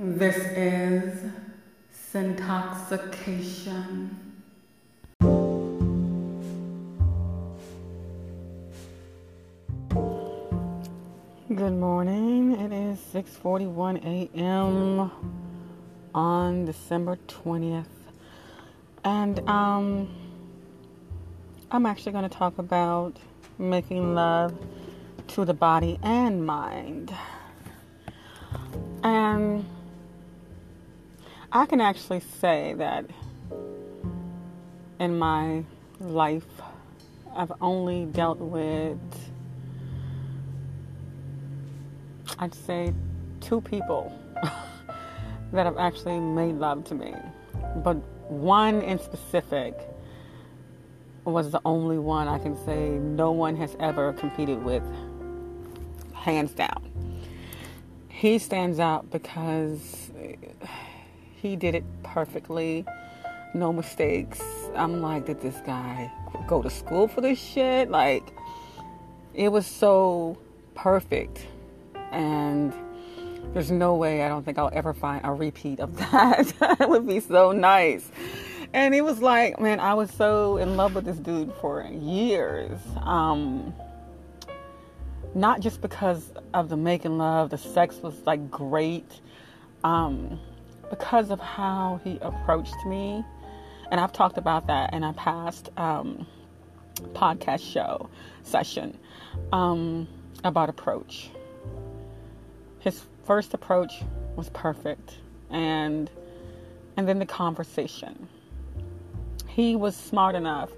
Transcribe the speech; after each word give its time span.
This 0.00 0.36
is 0.36 1.28
Sintoxxication. 2.12 4.10
Good 11.52 11.72
morning. 11.72 12.52
It 12.52 12.72
is 12.72 13.00
6:41 13.12 14.04
a.m. 14.04 15.10
on 16.14 16.64
December 16.64 17.18
20th. 17.26 17.86
And 19.02 19.40
um 19.48 20.14
I'm 21.72 21.86
actually 21.86 22.12
going 22.12 22.28
to 22.30 22.36
talk 22.36 22.56
about 22.58 23.18
making 23.58 24.14
love 24.14 24.54
to 25.34 25.44
the 25.44 25.54
body 25.54 25.98
and 26.04 26.46
mind. 26.46 27.12
And 29.02 29.64
I 31.50 31.64
can 31.64 31.80
actually 31.80 32.20
say 32.20 32.74
that 32.76 33.06
in 35.00 35.18
my 35.18 35.64
life, 35.98 36.44
I've 37.34 37.52
only 37.62 38.04
dealt 38.04 38.38
with, 38.38 38.98
I'd 42.38 42.54
say, 42.54 42.92
two 43.40 43.62
people 43.62 44.12
that 45.52 45.64
have 45.64 45.78
actually 45.78 46.20
made 46.20 46.56
love 46.56 46.84
to 46.84 46.94
me. 46.94 47.14
But 47.76 47.94
one 48.28 48.82
in 48.82 48.98
specific 48.98 49.74
was 51.24 51.50
the 51.50 51.62
only 51.64 51.98
one 51.98 52.28
I 52.28 52.38
can 52.38 52.62
say 52.66 52.90
no 52.90 53.32
one 53.32 53.56
has 53.56 53.74
ever 53.80 54.12
competed 54.12 54.62
with, 54.62 54.82
hands 56.12 56.52
down. 56.52 56.90
He 58.08 58.38
stands 58.38 58.78
out 58.78 59.10
because 59.10 60.10
he 61.40 61.56
did 61.56 61.74
it 61.74 61.84
perfectly, 62.02 62.84
no 63.54 63.72
mistakes. 63.72 64.40
I'm 64.74 65.00
like, 65.00 65.26
did 65.26 65.40
this 65.40 65.60
guy 65.64 66.10
go 66.46 66.62
to 66.62 66.70
school 66.70 67.08
for 67.08 67.20
this 67.20 67.38
shit? 67.38 67.90
Like, 67.90 68.32
it 69.34 69.50
was 69.50 69.66
so 69.66 70.38
perfect. 70.74 71.46
And 72.10 72.72
there's 73.52 73.70
no 73.70 73.94
way 73.94 74.22
I 74.22 74.28
don't 74.28 74.44
think 74.44 74.58
I'll 74.58 74.70
ever 74.72 74.92
find 74.92 75.20
a 75.24 75.32
repeat 75.32 75.80
of 75.80 75.96
that. 76.10 76.52
it 76.80 76.88
would 76.88 77.06
be 77.06 77.20
so 77.20 77.52
nice. 77.52 78.10
And 78.72 78.94
it 78.94 79.02
was 79.02 79.20
like, 79.20 79.58
man, 79.60 79.80
I 79.80 79.94
was 79.94 80.10
so 80.10 80.58
in 80.58 80.76
love 80.76 80.94
with 80.94 81.04
this 81.04 81.16
dude 81.16 81.52
for 81.60 81.82
years. 81.84 82.78
Um, 83.00 83.72
not 85.34 85.60
just 85.60 85.80
because 85.80 86.32
of 86.52 86.68
the 86.68 86.76
making 86.76 87.16
love, 87.16 87.50
the 87.50 87.58
sex 87.58 87.96
was 88.02 88.14
like 88.26 88.50
great, 88.50 89.20
um, 89.84 90.38
because 90.90 91.30
of 91.30 91.40
how 91.40 92.00
he 92.04 92.18
approached 92.20 92.76
me. 92.86 93.24
And 93.90 94.00
I've 94.00 94.12
talked 94.12 94.38
about 94.38 94.66
that 94.66 94.92
in 94.92 95.02
a 95.02 95.12
past 95.12 95.70
um, 95.76 96.26
podcast 97.12 97.60
show 97.72 98.10
session 98.42 98.98
um, 99.52 100.06
about 100.44 100.68
approach. 100.68 101.30
His 102.80 103.02
first 103.24 103.54
approach 103.54 104.02
was 104.36 104.50
perfect, 104.50 105.16
and 105.50 106.10
and 106.96 107.08
then 107.08 107.18
the 107.18 107.26
conversation 107.26 108.28
he 109.58 109.74
was 109.74 109.96
smart 109.96 110.36
enough 110.36 110.70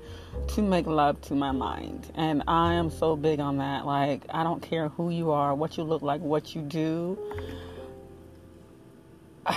to 0.49 0.63
make 0.63 0.87
love 0.87 1.21
to 1.21 1.35
my 1.35 1.53
mind. 1.53 2.11
And 2.15 2.43
I 2.49 2.73
am 2.73 2.89
so 2.89 3.15
big 3.15 3.39
on 3.39 3.59
that. 3.59 3.85
Like, 3.85 4.23
I 4.31 4.43
don't 4.43 4.63
care 4.63 4.89
who 4.89 5.11
you 5.11 5.33
are, 5.33 5.55
what 5.55 5.77
you 5.77 5.85
look 5.85 6.01
like, 6.01 6.23
what 6.23 6.55
you 6.55 6.63
do. 6.63 7.19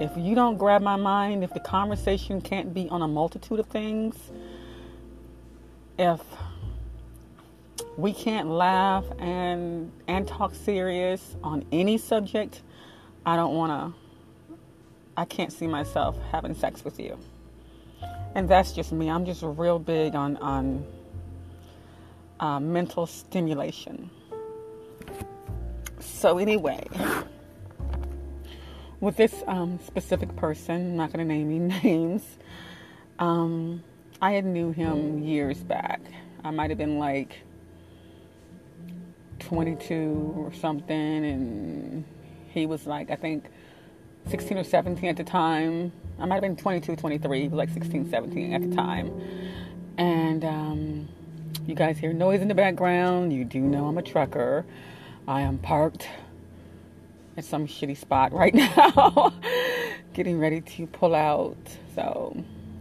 If 0.00 0.16
you 0.16 0.34
don't 0.34 0.56
grab 0.56 0.82
my 0.82 0.96
mind, 0.96 1.44
if 1.44 1.52
the 1.52 1.60
conversation 1.60 2.40
can't 2.40 2.72
be 2.72 2.88
on 2.88 3.02
a 3.02 3.08
multitude 3.08 3.60
of 3.60 3.66
things, 3.66 4.16
if 5.98 6.20
we 7.96 8.12
can't 8.12 8.48
laugh 8.48 9.04
and 9.18 9.92
and 10.08 10.26
talk 10.26 10.54
serious 10.54 11.36
on 11.42 11.64
any 11.72 11.98
subject, 11.98 12.62
I 13.26 13.36
don't 13.36 13.54
want 13.54 13.70
to 13.70 13.98
I 15.16 15.24
can't 15.26 15.52
see 15.52 15.66
myself 15.66 16.16
having 16.30 16.54
sex 16.54 16.84
with 16.84 16.98
you 16.98 17.18
and 18.34 18.48
that's 18.48 18.72
just 18.72 18.92
me. 18.92 19.10
I'm 19.10 19.24
just 19.24 19.42
real 19.42 19.78
big 19.78 20.14
on 20.14 20.36
on 20.38 20.86
uh, 22.40 22.58
mental 22.60 23.06
stimulation. 23.06 24.10
So 26.00 26.38
anyway, 26.38 26.86
with 29.02 29.16
this 29.16 29.34
um, 29.48 29.80
specific 29.84 30.34
person, 30.36 30.76
I'm 30.76 30.96
not 30.96 31.12
going 31.12 31.28
to 31.28 31.34
name 31.34 31.50
any 31.50 31.58
names. 31.82 32.22
Um, 33.18 33.82
I 34.22 34.30
had 34.30 34.44
knew 34.46 34.70
him 34.70 35.22
years 35.22 35.58
back. 35.58 36.00
I 36.44 36.52
might 36.52 36.70
have 36.70 36.78
been 36.78 36.98
like 36.98 37.40
22 39.40 40.34
or 40.36 40.52
something, 40.52 41.24
and 41.24 42.04
he 42.48 42.64
was 42.64 42.86
like 42.86 43.10
I 43.10 43.16
think 43.16 43.44
16 44.28 44.58
or 44.58 44.64
17 44.64 45.10
at 45.10 45.16
the 45.16 45.24
time. 45.24 45.92
I 46.20 46.26
might 46.26 46.36
have 46.36 46.42
been 46.42 46.56
22, 46.56 46.94
23, 46.94 47.42
He 47.42 47.48
was 47.48 47.58
like 47.58 47.70
16, 47.70 48.08
17 48.08 48.52
at 48.52 48.70
the 48.70 48.76
time. 48.76 49.20
And 49.98 50.44
um, 50.44 51.08
you 51.66 51.74
guys 51.74 51.98
hear 51.98 52.12
noise 52.12 52.40
in 52.40 52.46
the 52.46 52.54
background. 52.54 53.32
You 53.32 53.44
do 53.44 53.58
know 53.58 53.86
I'm 53.86 53.98
a 53.98 54.02
trucker. 54.02 54.64
I 55.26 55.40
am 55.40 55.58
parked 55.58 56.08
at 57.36 57.44
some 57.44 57.66
shitty 57.66 57.96
spot 57.96 58.32
right 58.32 58.54
now, 58.54 59.32
getting 60.12 60.38
ready 60.38 60.60
to 60.60 60.86
pull 60.86 61.14
out. 61.14 61.56
So, 61.94 62.36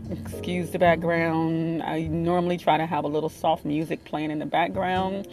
excuse 0.10 0.72
the 0.72 0.80
background. 0.80 1.84
I 1.84 2.04
normally 2.04 2.58
try 2.58 2.78
to 2.78 2.86
have 2.86 3.04
a 3.04 3.08
little 3.08 3.30
soft 3.30 3.66
music 3.66 4.04
playing 4.04 4.32
in 4.32 4.40
the 4.40 4.46
background 4.46 5.28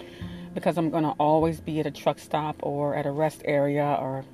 because 0.54 0.76
I'm 0.76 0.90
going 0.90 1.04
to 1.04 1.14
always 1.18 1.60
be 1.60 1.80
at 1.80 1.86
a 1.86 1.90
truck 1.90 2.18
stop 2.18 2.56
or 2.60 2.94
at 2.94 3.06
a 3.06 3.10
rest 3.10 3.42
area 3.44 3.96
or 4.00 4.24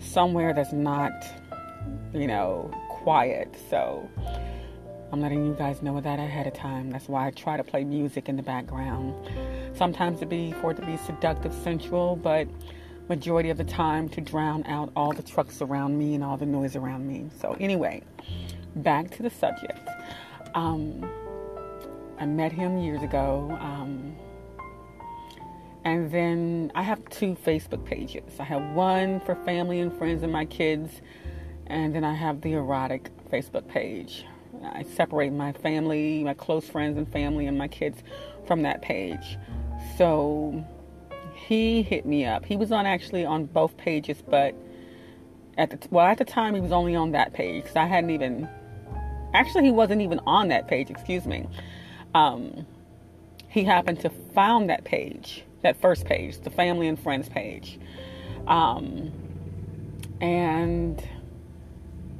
somewhere 0.00 0.52
that's 0.52 0.72
not, 0.72 1.12
you 2.12 2.26
know, 2.26 2.70
quiet. 2.88 3.54
So 3.70 4.08
I'm 5.12 5.20
letting 5.20 5.46
you 5.46 5.54
guys 5.54 5.82
know 5.82 6.00
that 6.00 6.18
ahead 6.18 6.46
of 6.46 6.54
time. 6.54 6.90
That's 6.90 7.08
why 7.08 7.26
I 7.26 7.30
try 7.30 7.56
to 7.56 7.64
play 7.64 7.84
music 7.84 8.28
in 8.28 8.36
the 8.36 8.42
background. 8.42 9.14
Sometimes 9.74 10.20
to 10.20 10.26
be 10.26 10.52
for 10.52 10.72
it 10.72 10.76
to 10.76 10.86
be 10.86 10.96
seductive, 10.96 11.52
sensual, 11.52 12.16
but 12.16 12.48
majority 13.08 13.50
of 13.50 13.58
the 13.58 13.64
time 13.64 14.08
to 14.10 14.20
drown 14.20 14.64
out 14.66 14.92
all 14.96 15.12
the 15.12 15.22
trucks 15.22 15.60
around 15.60 15.98
me 15.98 16.14
and 16.14 16.24
all 16.24 16.36
the 16.36 16.46
noise 16.46 16.76
around 16.76 17.06
me. 17.06 17.28
So 17.40 17.56
anyway, 17.60 18.02
back 18.76 19.10
to 19.16 19.22
the 19.22 19.30
subject. 19.30 19.88
Um, 20.54 21.08
I 22.18 22.26
met 22.26 22.52
him 22.52 22.78
years 22.78 23.02
ago. 23.02 23.56
Um, 23.60 24.16
and 25.84 26.10
then 26.12 26.70
I 26.74 26.82
have 26.82 27.04
two 27.10 27.36
Facebook 27.44 27.84
pages. 27.84 28.38
I 28.38 28.44
have 28.44 28.74
one 28.74 29.20
for 29.20 29.34
family 29.34 29.80
and 29.80 29.92
friends 29.92 30.22
and 30.22 30.32
my 30.32 30.44
kids, 30.44 31.00
and 31.66 31.94
then 31.94 32.04
I 32.04 32.14
have 32.14 32.40
the 32.40 32.52
erotic 32.52 33.10
Facebook 33.30 33.66
page. 33.66 34.24
I 34.62 34.84
separate 34.84 35.32
my 35.32 35.52
family, 35.52 36.22
my 36.22 36.34
close 36.34 36.68
friends 36.68 36.96
and 36.98 37.10
family, 37.10 37.46
and 37.46 37.58
my 37.58 37.66
kids 37.66 38.02
from 38.46 38.62
that 38.62 38.82
page. 38.82 39.38
So 39.98 40.64
he 41.34 41.82
hit 41.82 42.06
me 42.06 42.24
up. 42.24 42.44
He 42.44 42.56
was 42.56 42.72
on 42.72 42.86
actually 42.86 43.24
on 43.24 43.46
both 43.46 43.76
pages, 43.76 44.22
but 44.28 44.54
at 45.58 45.70
the 45.70 45.88
well 45.90 46.06
at 46.06 46.18
the 46.18 46.24
time 46.24 46.54
he 46.54 46.60
was 46.60 46.72
only 46.72 46.94
on 46.94 47.12
that 47.12 47.32
page 47.34 47.62
because 47.62 47.76
I 47.76 47.86
hadn't 47.86 48.10
even 48.10 48.48
actually 49.34 49.64
he 49.64 49.70
wasn't 49.70 50.00
even 50.00 50.20
on 50.26 50.48
that 50.48 50.68
page. 50.68 50.90
Excuse 50.90 51.26
me. 51.26 51.46
Um, 52.14 52.66
he 53.48 53.64
happened 53.64 54.00
to 54.00 54.10
found 54.34 54.70
that 54.70 54.84
page 54.84 55.44
that 55.62 55.80
first 55.80 56.04
page, 56.04 56.38
the 56.40 56.50
family 56.50 56.88
and 56.88 56.98
friends 56.98 57.28
page. 57.28 57.78
Um, 58.46 59.12
and 60.20 61.06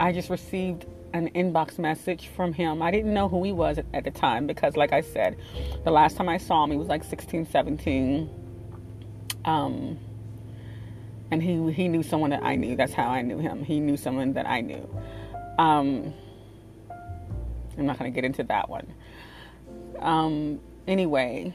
I 0.00 0.12
just 0.12 0.30
received 0.30 0.86
an 1.12 1.30
inbox 1.34 1.78
message 1.78 2.28
from 2.28 2.52
him. 2.52 2.80
I 2.80 2.90
didn't 2.90 3.12
know 3.12 3.28
who 3.28 3.44
he 3.44 3.52
was 3.52 3.78
at, 3.92 4.04
the 4.04 4.10
time 4.10 4.46
because, 4.46 4.76
like 4.76 4.92
I 4.92 5.02
said, 5.02 5.36
the 5.84 5.90
last 5.90 6.16
time 6.16 6.28
I 6.28 6.38
saw 6.38 6.64
him, 6.64 6.70
he 6.70 6.76
was 6.76 6.88
like 6.88 7.04
16, 7.04 7.46
17. 7.46 8.30
Um, 9.44 9.98
and 11.30 11.42
he 11.42 11.72
he 11.72 11.88
knew 11.88 12.02
someone 12.02 12.30
that 12.30 12.44
I 12.44 12.56
knew. 12.56 12.76
That's 12.76 12.92
how 12.92 13.08
I 13.08 13.22
knew 13.22 13.38
him. 13.38 13.64
He 13.64 13.80
knew 13.80 13.96
someone 13.96 14.34
that 14.34 14.46
I 14.46 14.60
knew. 14.60 14.88
Um, 15.58 16.12
I'm 17.78 17.86
not 17.86 17.98
going 17.98 18.12
to 18.12 18.14
get 18.14 18.24
into 18.24 18.44
that 18.44 18.68
one. 18.68 18.86
Um, 19.98 20.60
anyway, 20.86 21.54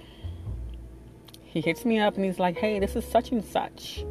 he 1.44 1.62
hits 1.62 1.86
me 1.86 2.00
up 2.00 2.16
and 2.16 2.26
he's 2.26 2.40
like, 2.40 2.58
"Hey, 2.58 2.80
this 2.80 2.96
is 2.96 3.06
such 3.06 3.32
and 3.32 3.46
such. 3.46 4.04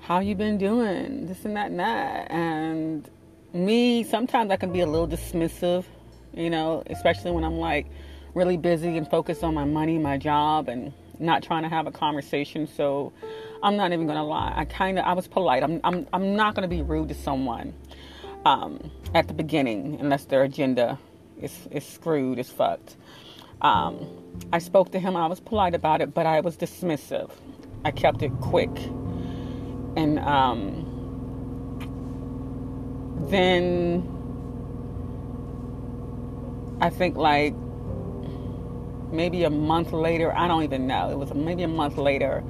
How 0.00 0.20
you 0.20 0.34
been 0.34 0.58
doing? 0.58 1.26
This 1.26 1.44
and 1.46 1.56
that 1.56 1.70
and 1.70 1.80
that." 1.80 2.30
And 2.30 3.08
me, 3.54 4.04
sometimes 4.04 4.50
I 4.50 4.56
can 4.56 4.70
be 4.70 4.80
a 4.80 4.86
little 4.86 5.08
dismissive, 5.08 5.84
you 6.34 6.50
know, 6.50 6.82
especially 6.86 7.30
when 7.30 7.44
I'm 7.44 7.58
like 7.58 7.86
really 8.34 8.58
busy 8.58 8.98
and 8.98 9.08
focused 9.08 9.42
on 9.42 9.54
my 9.54 9.64
money, 9.64 9.96
my 9.96 10.18
job, 10.18 10.68
and 10.68 10.92
not 11.18 11.42
trying 11.42 11.62
to 11.62 11.68
have 11.68 11.86
a 11.86 11.90
conversation. 11.90 12.66
So 12.66 13.12
I'm 13.62 13.76
not 13.76 13.92
even 13.92 14.06
gonna 14.06 14.24
lie. 14.24 14.52
I 14.54 14.64
kind 14.64 14.98
of 14.98 15.04
I 15.04 15.12
was 15.12 15.26
polite. 15.26 15.62
I'm 15.62 15.80
I'm 15.84 16.06
I'm 16.12 16.36
not 16.36 16.54
gonna 16.54 16.68
be 16.68 16.82
rude 16.82 17.08
to 17.08 17.14
someone 17.14 17.74
um, 18.44 18.90
at 19.14 19.28
the 19.28 19.34
beginning 19.34 19.98
unless 20.00 20.26
their 20.26 20.42
agenda 20.42 20.98
is 21.40 21.68
is 21.70 21.84
screwed, 21.84 22.38
is 22.38 22.50
fucked. 22.50 22.96
Um, 23.62 24.06
I 24.52 24.58
spoke 24.58 24.92
to 24.92 24.98
him. 25.00 25.16
I 25.16 25.26
was 25.26 25.40
polite 25.40 25.74
about 25.74 26.00
it, 26.00 26.12
but 26.12 26.26
I 26.26 26.40
was 26.40 26.56
dismissive. 26.56 27.30
I 27.84 27.90
kept 27.90 28.22
it 28.22 28.32
quick, 28.40 28.76
and 29.96 30.18
um, 30.18 30.90
then 33.28 34.10
I 36.80 36.90
think 36.90 37.16
like 37.16 37.54
maybe 39.14 39.44
a 39.44 39.50
month 39.50 39.92
later, 39.92 40.36
I 40.36 40.48
don't 40.48 40.64
even 40.64 40.86
know. 40.86 41.10
It 41.10 41.18
was 41.18 41.32
maybe 41.32 41.62
a 41.62 41.68
month 41.68 41.96
later, 41.96 42.44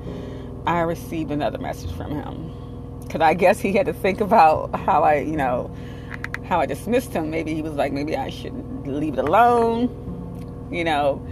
I 0.66 0.80
received 0.80 1.30
another 1.30 1.58
message 1.58 1.92
from 1.92 2.10
him. 2.10 2.52
Because 3.02 3.20
I 3.20 3.34
guess 3.34 3.60
he 3.60 3.72
had 3.72 3.86
to 3.86 3.92
think 3.92 4.20
about 4.20 4.74
how 4.74 5.04
I, 5.04 5.18
you 5.18 5.36
know, 5.36 5.70
how 6.44 6.60
I 6.60 6.66
dismissed 6.66 7.12
him. 7.12 7.30
Maybe 7.30 7.54
he 7.54 7.62
was 7.62 7.74
like, 7.74 7.92
maybe 7.92 8.16
I 8.16 8.30
should 8.30 8.54
leave 8.86 9.18
it 9.18 9.24
alone, 9.24 10.68
you 10.70 10.84
know, 10.84 11.24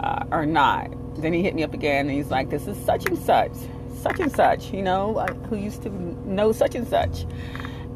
uh, 0.00 0.24
or 0.30 0.46
not. 0.46 0.90
Then 1.20 1.32
he 1.32 1.42
hit 1.42 1.54
me 1.54 1.62
up 1.62 1.74
again 1.74 2.08
and 2.08 2.16
he's 2.16 2.30
like, 2.30 2.50
this 2.50 2.66
is 2.66 2.76
such 2.84 3.06
and 3.06 3.18
such, 3.18 3.52
such 4.00 4.20
and 4.20 4.30
such, 4.30 4.72
you 4.72 4.82
know, 4.82 5.14
who 5.48 5.56
used 5.56 5.82
to 5.82 5.90
know 6.28 6.52
such 6.52 6.74
and 6.74 6.86
such. 6.86 7.26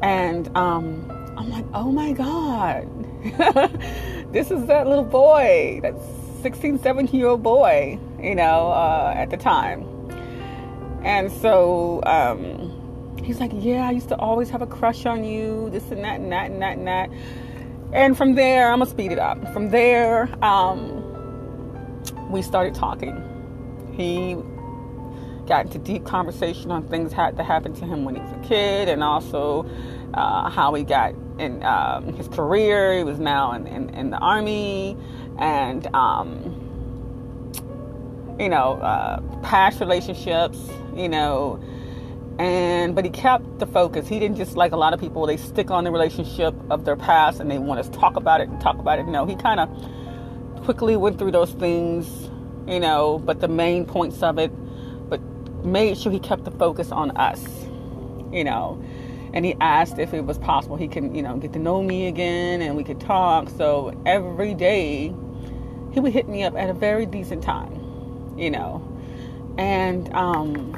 And 0.01 0.55
um, 0.57 1.09
I'm 1.37 1.49
like, 1.49 1.65
oh 1.73 1.91
my 1.91 2.11
God, 2.11 2.87
this 4.33 4.49
is 4.49 4.65
that 4.65 4.87
little 4.87 5.03
boy, 5.03 5.79
that 5.83 5.93
16, 6.41 6.79
17 6.79 7.19
year 7.19 7.29
old 7.29 7.43
boy, 7.43 7.99
you 8.21 8.35
know, 8.35 8.71
uh, 8.71 9.13
at 9.15 9.29
the 9.29 9.37
time. 9.37 9.85
And 11.03 11.31
so 11.31 12.01
um, 12.05 13.17
he's 13.23 13.39
like, 13.39 13.51
yeah, 13.53 13.87
I 13.87 13.91
used 13.91 14.09
to 14.09 14.17
always 14.17 14.49
have 14.49 14.61
a 14.61 14.67
crush 14.67 15.05
on 15.05 15.23
you, 15.23 15.69
this 15.71 15.91
and 15.91 16.03
that 16.03 16.19
and 16.19 16.31
that 16.31 16.51
and 16.51 16.61
that 16.61 16.77
and 16.77 16.87
that. 16.87 17.09
And 17.93 18.17
from 18.17 18.35
there, 18.35 18.71
I'm 18.71 18.79
gonna 18.79 18.89
speed 18.89 19.11
it 19.11 19.19
up. 19.19 19.51
From 19.51 19.69
there, 19.69 20.29
um, 20.43 21.01
we 22.29 22.41
started 22.41 22.73
talking. 22.73 23.27
He 23.93 24.37
got 25.47 25.65
into 25.65 25.79
deep 25.79 26.05
conversation 26.05 26.71
on 26.71 26.87
things 26.87 27.09
that 27.09 27.15
had 27.15 27.37
to 27.37 27.43
happen 27.43 27.73
to 27.73 27.85
him 27.85 28.05
when 28.05 28.15
he 28.15 28.21
was 28.21 28.31
a 28.31 28.47
kid, 28.47 28.87
and 28.87 29.03
also 29.03 29.69
uh, 30.13 30.49
how 30.49 30.73
he 30.73 30.83
got 30.83 31.13
in 31.39 31.63
um, 31.63 32.13
his 32.13 32.27
career. 32.29 32.97
He 32.97 33.03
was 33.03 33.19
now 33.19 33.51
in, 33.53 33.67
in, 33.67 33.89
in 33.89 34.09
the 34.11 34.17
army, 34.17 34.95
and 35.41 35.93
um, 35.93 36.69
you 38.39 38.47
know, 38.47 38.73
uh, 38.75 39.21
past 39.41 39.79
relationships. 39.79 40.57
You 40.95 41.09
know, 41.09 41.61
and 42.37 42.95
but 42.95 43.05
he 43.05 43.11
kept 43.11 43.59
the 43.59 43.65
focus. 43.65 44.07
He 44.07 44.19
didn't 44.19 44.37
just 44.37 44.55
like 44.55 44.71
a 44.71 44.77
lot 44.77 44.93
of 44.93 44.99
people. 44.99 45.25
They 45.25 45.37
stick 45.37 45.71
on 45.71 45.83
the 45.83 45.91
relationship 45.91 46.53
of 46.69 46.85
their 46.85 46.97
past 46.97 47.39
and 47.39 47.49
they 47.49 47.57
want 47.57 47.83
to 47.83 47.91
talk 47.91 48.15
about 48.15 48.41
it 48.41 48.49
and 48.49 48.59
talk 48.61 48.77
about 48.77 48.99
it. 48.99 49.07
No, 49.07 49.25
he 49.25 49.35
kind 49.35 49.59
of 49.59 50.63
quickly 50.63 50.95
went 50.97 51.17
through 51.17 51.31
those 51.31 51.51
things. 51.51 52.29
You 52.67 52.79
know, 52.79 53.19
but 53.19 53.39
the 53.39 53.47
main 53.47 53.85
points 53.85 54.21
of 54.21 54.37
it, 54.37 54.51
but 55.09 55.19
made 55.65 55.97
sure 55.97 56.11
he 56.11 56.19
kept 56.19 56.43
the 56.43 56.51
focus 56.51 56.91
on 56.91 57.11
us. 57.17 57.43
You 58.31 58.43
know 58.43 58.81
and 59.33 59.45
he 59.45 59.55
asked 59.61 59.97
if 59.97 60.13
it 60.13 60.25
was 60.25 60.37
possible 60.37 60.75
he 60.75 60.87
can, 60.87 61.15
you 61.15 61.21
know, 61.21 61.37
get 61.37 61.53
to 61.53 61.59
know 61.59 61.81
me 61.81 62.07
again 62.07 62.61
and 62.61 62.75
we 62.75 62.83
could 62.83 62.99
talk. 62.99 63.49
So 63.49 63.97
every 64.05 64.53
day 64.53 65.13
he 65.93 65.99
would 65.99 66.13
hit 66.13 66.27
me 66.27 66.43
up 66.43 66.55
at 66.55 66.69
a 66.69 66.73
very 66.73 67.05
decent 67.05 67.43
time, 67.43 68.33
you 68.37 68.49
know. 68.49 68.87
And 69.57 70.13
um, 70.13 70.73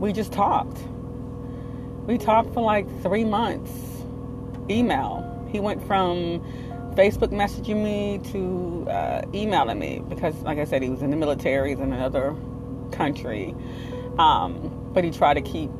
we 0.00 0.12
just 0.12 0.32
talked. 0.32 0.78
We 2.06 2.18
talked 2.18 2.52
for 2.52 2.62
like 2.62 2.86
three 3.02 3.24
months. 3.24 3.70
Email. 4.68 5.48
He 5.50 5.60
went 5.60 5.86
from 5.86 6.40
Facebook 6.94 7.30
messaging 7.30 7.82
me 7.82 8.18
to 8.32 8.90
uh, 8.90 9.22
emailing 9.34 9.78
me 9.78 10.02
because, 10.08 10.34
like 10.42 10.58
I 10.58 10.64
said, 10.64 10.82
he 10.82 10.90
was 10.90 11.02
in 11.02 11.10
the 11.10 11.16
military, 11.16 11.70
he's 11.70 11.80
in 11.80 11.92
another 11.92 12.34
country. 12.92 13.54
Um, 14.18 14.90
but 14.92 15.04
he 15.04 15.10
tried 15.10 15.34
to 15.34 15.42
keep, 15.42 15.70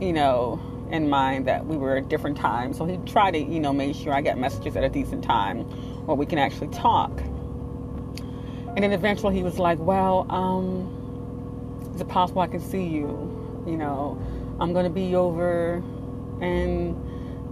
you 0.00 0.12
know, 0.12 0.60
in 0.90 1.08
mind 1.08 1.46
that 1.46 1.66
we 1.66 1.76
were 1.76 1.96
at 1.96 2.08
different 2.08 2.36
times. 2.36 2.78
So 2.78 2.84
he 2.84 2.96
tried 2.98 3.32
to, 3.32 3.38
you 3.38 3.60
know, 3.60 3.72
make 3.72 3.94
sure 3.96 4.12
I 4.12 4.20
got 4.20 4.38
messages 4.38 4.76
at 4.76 4.84
a 4.84 4.88
decent 4.88 5.24
time 5.24 5.64
where 6.06 6.16
we 6.16 6.26
can 6.26 6.38
actually 6.38 6.68
talk. 6.68 7.10
And 8.76 8.84
then 8.84 8.92
eventually 8.92 9.34
he 9.34 9.42
was 9.42 9.58
like, 9.58 9.78
well, 9.78 10.26
um, 10.30 11.90
is 11.94 12.00
it 12.00 12.08
possible 12.08 12.42
I 12.42 12.46
can 12.46 12.60
see 12.60 12.84
you? 12.84 13.64
You 13.66 13.76
know, 13.76 14.20
I'm 14.60 14.72
going 14.72 14.84
to 14.84 14.90
be 14.90 15.16
over 15.16 15.82
in 16.40 16.94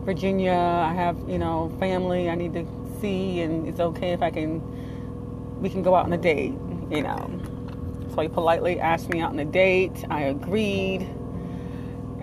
Virginia. 0.05 0.53
I 0.53 0.93
have, 0.93 1.19
you 1.29 1.39
know, 1.39 1.75
family 1.81 2.31
I 2.31 2.37
need 2.37 2.53
to 2.53 2.67
see, 3.01 3.41
and 3.41 3.67
it's 3.67 3.81
okay 3.81 4.13
if 4.13 4.23
I 4.23 4.31
can, 4.31 4.61
we 5.61 5.71
can 5.71 5.83
go 5.83 5.95
out 5.95 6.05
on 6.05 6.13
a 6.13 6.19
date, 6.19 6.53
you 6.91 7.03
know. 7.03 7.41
So 8.15 8.21
he 8.21 8.29
politely 8.29 8.79
asked 8.79 9.09
me 9.09 9.21
out 9.21 9.31
on 9.31 9.39
a 9.41 9.45
date. 9.45 10.05
I 10.11 10.23
agreed 10.23 11.09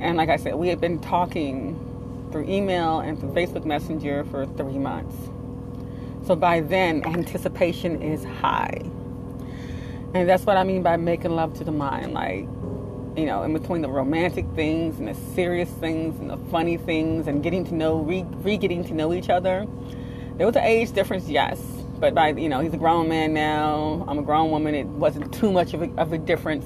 and 0.02 0.18
like 0.18 0.30
I 0.30 0.38
said, 0.38 0.56
we 0.56 0.68
had 0.68 0.82
been 0.82 1.00
talking 1.00 1.78
through 2.32 2.50
email 2.50 3.02
and 3.02 3.20
through 3.20 3.34
Facebook 3.34 3.66
Messenger 3.66 4.26
for 4.26 4.48
three 4.48 4.80
months. 4.80 5.16
So 6.26 6.36
by 6.36 6.62
then, 6.62 7.04
anticipation 7.06 8.02
is 8.02 8.24
high. 8.24 8.82
And 10.14 10.28
that's 10.28 10.46
what 10.46 10.58
I 10.58 10.64
mean 10.64 10.84
by 10.84 10.98
making 10.98 11.32
love 11.32 11.54
to 11.56 11.64
the 11.64 11.72
mind. 11.72 12.14
Like, 12.14 12.48
you 13.18 13.26
know, 13.26 13.44
in 13.44 13.54
between 13.54 13.82
the 13.82 13.90
romantic 13.90 14.46
things 14.56 15.00
and 15.00 15.08
the 15.08 15.16
serious 15.34 15.70
things 15.70 16.20
and 16.20 16.30
the 16.30 16.38
funny 16.50 16.78
things 16.78 17.28
and 17.28 17.42
getting 17.42 17.66
to 17.66 17.76
know, 17.76 18.00
re, 18.00 18.58
getting 18.58 18.84
to 18.86 18.94
know 18.94 19.14
each 19.14 19.30
other. 19.30 19.66
There 20.38 20.46
was 20.46 20.56
an 20.56 20.64
age 20.64 20.92
difference, 20.92 21.28
yes. 21.28 21.60
But 22.00 22.14
by, 22.14 22.30
you 22.30 22.50
know, 22.50 22.62
he's 22.62 22.74
a 22.74 22.78
grown 22.78 23.10
man 23.10 23.34
now. 23.34 24.06
I'm 24.08 24.20
a 24.20 24.24
grown 24.24 24.52
woman. 24.52 24.76
It 24.76 24.88
wasn't 24.88 25.34
too 25.34 25.52
much 25.52 25.74
of 25.74 25.82
a, 25.82 25.92
of 25.98 26.14
a 26.14 26.18
difference 26.18 26.66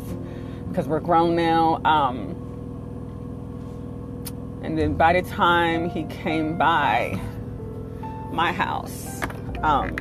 because 0.69 0.87
we're 0.87 0.99
grown 0.99 1.35
now. 1.35 1.81
Um, 1.83 2.41
and 4.63 4.77
then 4.77 4.95
by 4.95 5.13
the 5.13 5.27
time 5.29 5.89
he 5.89 6.03
came 6.05 6.57
by 6.57 7.19
my 8.31 8.51
house, 8.51 9.21
um, 9.65 9.95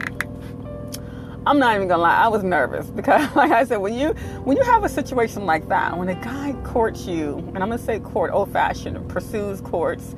I'm 1.47 1.59
not 1.59 1.75
even 1.75 1.89
gonna 1.89 2.03
lie, 2.03 2.17
I 2.17 2.29
was 2.29 2.43
nervous 2.43 2.87
because, 2.97 3.35
like 3.35 3.51
I 3.51 3.65
said, 3.65 3.79
when 3.79 3.95
you 3.95 4.11
when 4.45 4.57
you 4.57 4.63
have 4.63 4.85
a 4.85 4.89
situation 4.89 5.47
like 5.47 5.69
that, 5.69 5.97
when 5.97 6.09
a 6.09 6.15
guy 6.15 6.55
courts 6.65 7.07
you, 7.07 7.39
and 7.55 7.63
I'm 7.63 7.71
gonna 7.71 7.79
say 7.79 7.99
court, 7.99 8.31
old 8.33 8.53
fashioned, 8.53 9.09
pursues 9.09 9.61
courts, 9.63 10.15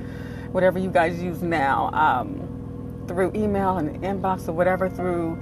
whatever 0.50 0.78
you 0.78 0.90
guys 0.90 1.22
use 1.22 1.42
now, 1.42 1.90
um, 1.92 3.04
through 3.06 3.32
email 3.34 3.78
and 3.78 4.02
inbox 4.02 4.48
or 4.48 4.52
whatever, 4.52 4.88
through 4.88 5.38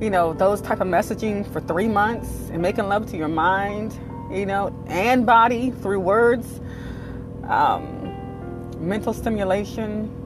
you 0.00 0.08
know 0.10 0.32
those 0.32 0.62
type 0.62 0.80
of 0.80 0.88
messaging 0.88 1.46
for 1.52 1.60
three 1.60 1.88
months 1.88 2.48
and 2.50 2.62
making 2.62 2.88
love 2.88 3.10
to 3.10 3.16
your 3.16 3.28
mind, 3.28 3.98
you 4.32 4.46
know, 4.46 4.74
and 4.86 5.26
body 5.26 5.70
through 5.70 6.00
words. 6.00 6.60
Um, 7.46 8.00
mental 8.80 9.12
stimulation 9.12 10.23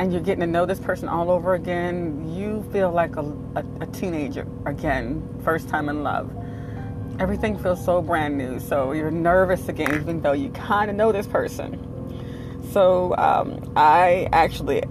and 0.00 0.14
you're 0.14 0.22
getting 0.22 0.40
to 0.40 0.46
know 0.46 0.64
this 0.64 0.80
person 0.80 1.08
all 1.08 1.30
over 1.30 1.52
again, 1.52 2.34
you 2.34 2.66
feel 2.72 2.90
like 2.90 3.16
a, 3.16 3.20
a, 3.54 3.64
a, 3.82 3.86
teenager 3.88 4.46
again, 4.64 5.22
first 5.44 5.68
time 5.68 5.90
in 5.90 6.02
love. 6.02 6.34
Everything 7.18 7.58
feels 7.58 7.84
so 7.84 8.00
brand 8.00 8.38
new. 8.38 8.58
So 8.60 8.92
you're 8.92 9.10
nervous 9.10 9.68
again, 9.68 9.94
even 9.94 10.22
though 10.22 10.32
you 10.32 10.48
kind 10.52 10.88
of 10.90 10.96
know 10.96 11.12
this 11.12 11.26
person. 11.26 11.78
So 12.72 13.14
um, 13.18 13.74
I 13.76 14.26
actually 14.32 14.82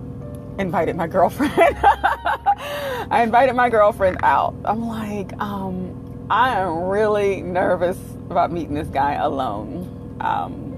invited 0.60 0.96
my 0.96 1.08
girlfriend. 1.08 1.54
I 1.58 3.22
invited 3.24 3.56
my 3.56 3.68
girlfriend 3.68 4.20
out. 4.22 4.54
I'm 4.64 4.88
like, 4.88 5.34
um, 5.42 6.28
I 6.30 6.60
am 6.60 6.84
really 6.84 7.42
nervous 7.42 7.98
about 8.30 8.52
meeting 8.52 8.76
this 8.76 8.90
guy 8.90 9.14
alone. 9.14 10.18
Um, 10.22 10.69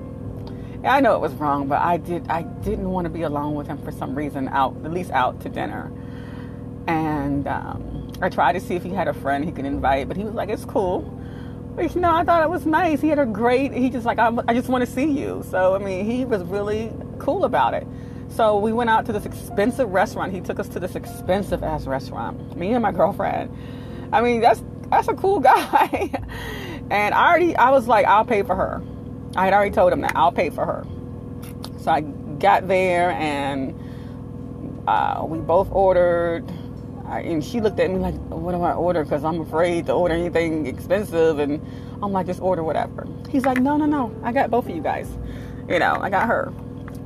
I 0.84 1.00
know 1.00 1.16
it 1.16 1.20
was 1.20 1.34
wrong, 1.34 1.68
but 1.68 1.80
I 1.82 1.98
did 1.98 2.28
I 2.30 2.42
didn't 2.42 2.90
want 2.90 3.06
to 3.06 3.10
be 3.10 3.22
alone 3.22 3.54
with 3.54 3.68
him 3.68 3.78
for 3.80 3.92
some 3.92 4.16
reason 4.16 4.48
out 4.48 4.76
at 4.84 4.92
least 4.92 5.12
out 5.12 5.40
to 5.42 5.50
dinner. 5.50 5.92
And 6.88 7.48
um, 7.48 8.12
I 8.22 8.30
tried 8.30 8.54
to 8.54 8.60
see 8.60 8.76
if 8.76 8.84
he 8.84 8.90
had 8.90 9.08
a 9.08 9.14
friend 9.14 9.46
he 9.46 9.52
could 9.52 9.66
invite, 9.66 10.08
but 10.08 10.18
he 10.18 10.24
was 10.24 10.34
like, 10.34 10.50
"It's 10.50 10.66
cool." 10.66 11.18
You 11.78 12.02
know, 12.02 12.14
I 12.14 12.24
thought 12.24 12.44
it 12.44 12.50
was 12.50 12.66
nice. 12.66 13.00
He 13.00 13.08
had 13.08 13.20
a 13.20 13.26
great. 13.26 13.72
He 13.74 13.90
just 13.90 14.06
like, 14.06 14.20
I, 14.20 14.32
I 14.48 14.54
just 14.54 14.68
want 14.68 14.86
to 14.86 14.92
see 14.92 15.06
you. 15.06 15.46
So 15.50 15.76
I 15.76 15.78
mean, 15.78 16.06
he 16.06 16.26
was 16.26 16.44
really 16.44 16.92
cool 17.20 17.46
about 17.46 17.74
it. 17.74 17.88
So 18.30 18.58
we 18.58 18.74
went 18.74 18.90
out 18.90 19.06
to 19.06 19.14
this 19.14 19.26
expensive 19.26 19.90
restaurant. 19.90 20.32
He 20.32 20.42
took 20.42 20.60
us 20.60 20.68
to 20.70 20.80
this 20.80 20.96
expensive 20.96 21.64
ass 21.64 21.86
restaurant. 21.86 22.58
Me 22.58 22.74
and 22.74 22.82
my 22.82 22.92
girlfriend. 22.92 23.56
I 24.12 24.22
mean, 24.22 24.42
that's 24.42 24.64
that's 24.90 25.08
a 25.08 25.14
cool 25.14 25.40
guy. 25.52 26.12
and 26.90 27.14
I 27.14 27.30
already, 27.30 27.56
I 27.56 27.70
was 27.70 27.88
like, 27.88 28.06
I'll 28.06 28.26
pay 28.26 28.44
for 28.44 28.56
her. 28.56 28.82
I 29.36 29.46
had 29.46 29.54
already 29.54 29.72
told 29.72 29.94
him 29.94 30.02
that 30.02 30.14
I'll 30.16 30.32
pay 30.32 30.50
for 30.50 30.66
her. 30.66 30.86
So 31.80 31.92
I 31.92 32.02
got 32.02 32.68
there 32.68 33.12
and 33.12 33.74
uh, 34.88 35.24
we 35.28 35.40
both 35.40 35.72
ordered. 35.72 36.52
I, 37.08 37.22
and 37.22 37.44
she 37.44 37.62
looked 37.62 37.80
at 37.80 37.90
me 37.90 37.98
like, 37.98 38.16
what 38.30 38.52
do 38.54 38.62
I 38.62 38.74
order? 38.74 39.04
Because 39.04 39.24
I'm 39.24 39.42
afraid 39.42 39.86
to 39.88 39.94
order 39.94 40.14
anything 40.14 40.66
expensive. 40.68 41.40
And 41.40 41.66
I'm 42.02 42.12
like, 42.12 42.26
just 42.26 42.42
order 42.42 42.64
whatever. 42.64 43.08
He's 43.30 43.46
like, 43.46 43.60
no, 43.60 43.78
no, 43.78 43.86
no. 43.86 44.14
I 44.24 44.32
got 44.32 44.50
both 44.50 44.68
of 44.68 44.76
you 44.76 44.82
guys. 44.82 45.10
You 45.70 45.80
know, 45.80 45.98
I 46.02 46.10
got 46.10 46.28
her. 46.28 46.54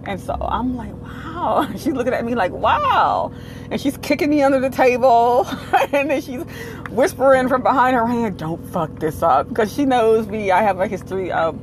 And 0.07 0.19
so 0.19 0.35
I'm 0.39 0.75
like, 0.75 0.93
wow. 1.01 1.67
She's 1.77 1.93
looking 1.93 2.13
at 2.13 2.23
me 2.23 2.35
like, 2.35 2.51
wow. 2.51 3.31
And 3.71 3.81
she's 3.81 3.97
kicking 3.97 4.29
me 4.29 4.43
under 4.43 4.59
the 4.59 4.69
table. 4.69 5.47
and 5.91 6.09
then 6.09 6.21
she's 6.21 6.41
whispering 6.89 7.47
from 7.47 7.63
behind 7.63 7.95
her 7.95 8.05
hand, 8.05 8.37
don't 8.37 8.63
fuck 8.69 8.99
this 8.99 9.23
up. 9.23 9.49
Because 9.49 9.73
she 9.73 9.85
knows 9.85 10.27
me. 10.27 10.51
I 10.51 10.61
have 10.61 10.79
a 10.79 10.87
history 10.87 11.31
of 11.31 11.59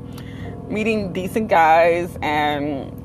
meeting 0.69 1.13
decent 1.13 1.49
guys 1.49 2.17
and 2.23 2.99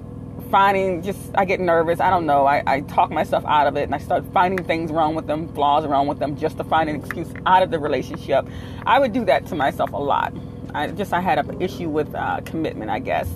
finding 0.49 1.01
just 1.01 1.19
I 1.35 1.45
get 1.45 1.59
nervous. 1.59 1.99
I 1.99 2.09
don't 2.09 2.25
know. 2.25 2.45
I, 2.45 2.63
I 2.65 2.81
talk 2.81 3.11
myself 3.11 3.43
out 3.45 3.67
of 3.67 3.75
it 3.75 3.83
and 3.83 3.95
I 3.95 3.97
start 3.97 4.25
finding 4.33 4.63
things 4.63 4.91
wrong 4.91 5.15
with 5.15 5.27
them, 5.27 5.47
flaws 5.53 5.85
wrong 5.85 6.07
with 6.07 6.19
them, 6.19 6.37
just 6.37 6.57
to 6.57 6.63
find 6.63 6.89
an 6.89 6.95
excuse 6.95 7.27
out 7.45 7.63
of 7.63 7.71
the 7.71 7.79
relationship. 7.79 8.47
I 8.85 8.99
would 8.99 9.13
do 9.13 9.25
that 9.25 9.45
to 9.47 9.55
myself 9.55 9.91
a 9.93 9.97
lot. 9.97 10.33
I 10.73 10.87
just 10.87 11.13
I 11.13 11.21
had 11.21 11.39
an 11.39 11.61
issue 11.61 11.89
with 11.89 12.13
uh, 12.15 12.41
commitment, 12.45 12.91
I 12.91 12.99
guess. 12.99 13.29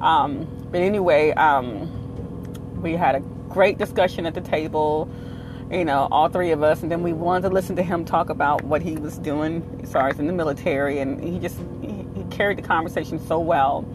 Um, 0.00 0.46
but 0.70 0.80
anyway, 0.80 1.30
um, 1.32 2.82
we 2.82 2.92
had 2.92 3.14
a 3.14 3.20
great 3.48 3.78
discussion 3.78 4.26
at 4.26 4.34
the 4.34 4.40
table. 4.40 5.08
You 5.70 5.84
know, 5.84 6.06
all 6.12 6.28
three 6.28 6.52
of 6.52 6.62
us, 6.62 6.82
and 6.82 6.92
then 6.92 7.02
we 7.02 7.12
wanted 7.12 7.48
to 7.48 7.54
listen 7.54 7.74
to 7.76 7.82
him 7.82 8.04
talk 8.04 8.30
about 8.30 8.62
what 8.62 8.82
he 8.82 8.96
was 8.96 9.18
doing 9.18 9.80
as 9.82 9.90
far 9.90 10.08
as 10.08 10.18
in 10.20 10.28
the 10.28 10.32
military, 10.32 11.00
and 11.00 11.20
he 11.22 11.40
just 11.40 11.56
he, 11.80 11.95
carried 12.36 12.58
the 12.58 12.62
conversation 12.62 13.18
so 13.18 13.38
well 13.38 13.88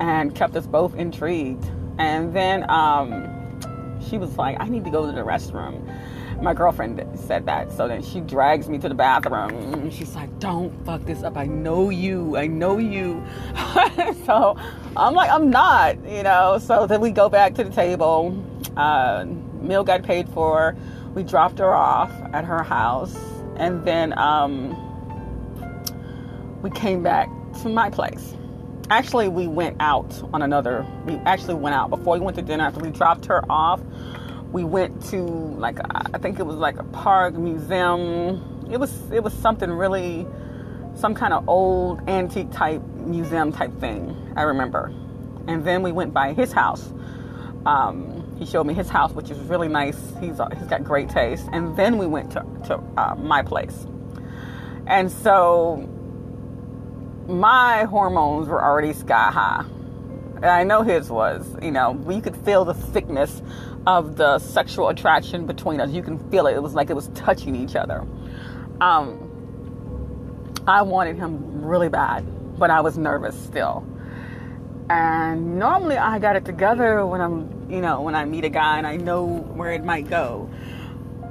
and 0.00 0.34
kept 0.34 0.56
us 0.56 0.66
both 0.66 0.94
intrigued. 0.94 1.64
And 1.98 2.32
then 2.34 2.68
um, 2.70 4.00
she 4.08 4.18
was 4.18 4.36
like, 4.38 4.56
I 4.60 4.68
need 4.68 4.84
to 4.84 4.90
go 4.90 5.06
to 5.06 5.12
the 5.12 5.22
restroom. 5.22 5.84
My 6.40 6.54
girlfriend 6.54 7.04
said 7.18 7.46
that. 7.46 7.72
So 7.72 7.88
then 7.88 8.00
she 8.00 8.20
drags 8.20 8.68
me 8.68 8.78
to 8.78 8.88
the 8.88 8.94
bathroom. 8.94 9.90
She's 9.90 10.14
like, 10.14 10.38
Don't 10.38 10.70
fuck 10.86 11.04
this 11.04 11.24
up. 11.24 11.36
I 11.36 11.46
know 11.46 11.90
you. 11.90 12.36
I 12.36 12.46
know 12.46 12.78
you. 12.78 13.24
so 14.24 14.56
I'm 14.96 15.14
like, 15.14 15.30
I'm 15.30 15.50
not, 15.50 15.96
you 16.08 16.22
know. 16.22 16.58
So 16.58 16.86
then 16.86 17.00
we 17.00 17.10
go 17.10 17.28
back 17.28 17.54
to 17.56 17.64
the 17.64 17.70
table. 17.70 18.40
Uh, 18.76 19.26
meal 19.60 19.82
got 19.82 20.04
paid 20.04 20.28
for. 20.28 20.76
We 21.14 21.24
dropped 21.24 21.58
her 21.58 21.74
off 21.74 22.12
at 22.32 22.44
her 22.44 22.62
house. 22.62 23.16
And 23.56 23.84
then 23.84 24.16
um, 24.16 24.76
we 26.62 26.70
came 26.70 27.02
back 27.02 27.28
to 27.62 27.68
my 27.68 27.90
place. 27.90 28.34
Actually 28.90 29.28
we 29.28 29.46
went 29.46 29.76
out 29.80 30.22
on 30.32 30.42
another 30.42 30.86
we 31.04 31.14
actually 31.26 31.54
went 31.54 31.74
out. 31.74 31.90
Before 31.90 32.14
we 32.14 32.20
went 32.20 32.36
to 32.36 32.42
dinner 32.42 32.64
after 32.64 32.80
we 32.80 32.90
dropped 32.90 33.26
her 33.26 33.44
off 33.50 33.80
we 34.52 34.64
went 34.64 35.02
to 35.10 35.18
like 35.18 35.78
i 36.14 36.18
think 36.18 36.38
it 36.38 36.46
was 36.46 36.56
like 36.56 36.78
a 36.78 36.84
park 36.84 37.34
museum. 37.34 38.66
It 38.70 38.78
was 38.78 39.10
it 39.10 39.22
was 39.22 39.32
something 39.32 39.70
really 39.70 40.26
some 40.94 41.14
kind 41.14 41.32
of 41.32 41.48
old 41.48 42.08
antique 42.08 42.50
type 42.50 42.82
museum 42.96 43.52
type 43.52 43.78
thing 43.78 44.16
i 44.36 44.42
remember. 44.42 44.92
And 45.46 45.64
then 45.64 45.82
we 45.82 45.92
went 45.92 46.12
by 46.12 46.34
his 46.34 46.52
house. 46.52 46.92
Um, 47.64 48.36
he 48.38 48.46
showed 48.46 48.64
me 48.64 48.74
his 48.74 48.88
house 48.88 49.12
which 49.12 49.30
is 49.30 49.38
really 49.38 49.68
nice. 49.68 49.98
He's 50.20 50.40
uh, 50.40 50.48
he's 50.56 50.68
got 50.68 50.84
great 50.84 51.08
taste. 51.08 51.48
And 51.52 51.76
then 51.76 51.98
we 51.98 52.06
went 52.06 52.30
to, 52.32 52.44
to 52.66 52.82
uh, 52.96 53.14
my 53.16 53.42
place. 53.42 53.86
And 54.86 55.10
so 55.10 55.88
my 57.28 57.84
hormones 57.84 58.48
were 58.48 58.64
already 58.64 58.94
sky 58.94 59.30
high. 59.30 59.64
And 60.36 60.46
I 60.46 60.64
know 60.64 60.82
his 60.82 61.10
was, 61.10 61.46
you 61.60 61.70
know, 61.70 61.92
we 61.92 62.20
could 62.20 62.36
feel 62.36 62.64
the 62.64 62.74
thickness 62.74 63.42
of 63.86 64.16
the 64.16 64.38
sexual 64.38 64.88
attraction 64.88 65.46
between 65.46 65.80
us. 65.80 65.90
You 65.90 66.02
can 66.02 66.18
feel 66.30 66.46
it. 66.46 66.54
It 66.54 66.62
was 66.62 66.74
like 66.74 66.90
it 66.90 66.94
was 66.94 67.08
touching 67.08 67.54
each 67.54 67.76
other. 67.76 68.06
Um, 68.80 70.54
I 70.66 70.82
wanted 70.82 71.16
him 71.16 71.64
really 71.64 71.88
bad, 71.88 72.24
but 72.58 72.70
I 72.70 72.80
was 72.80 72.96
nervous 72.96 73.38
still. 73.38 73.86
And 74.88 75.58
normally 75.58 75.98
I 75.98 76.18
got 76.18 76.36
it 76.36 76.44
together 76.46 77.04
when 77.04 77.20
I'm, 77.20 77.70
you 77.70 77.80
know, 77.80 78.00
when 78.00 78.14
I 78.14 78.24
meet 78.24 78.44
a 78.44 78.48
guy 78.48 78.78
and 78.78 78.86
I 78.86 78.96
know 78.96 79.26
where 79.26 79.72
it 79.72 79.84
might 79.84 80.08
go. 80.08 80.48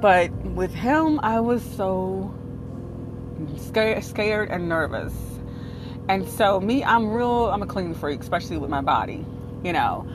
But 0.00 0.30
with 0.30 0.72
him, 0.72 1.18
I 1.22 1.40
was 1.40 1.62
so 1.62 2.32
scared, 3.56 4.04
scared 4.04 4.50
and 4.50 4.68
nervous 4.68 5.12
and 6.08 6.28
so 6.28 6.60
me, 6.60 6.82
I'm 6.84 7.10
real. 7.12 7.46
I'm 7.46 7.62
a 7.62 7.66
clean 7.66 7.94
freak, 7.94 8.20
especially 8.20 8.56
with 8.56 8.70
my 8.70 8.80
body, 8.80 9.24
you 9.62 9.72
know. 9.72 10.06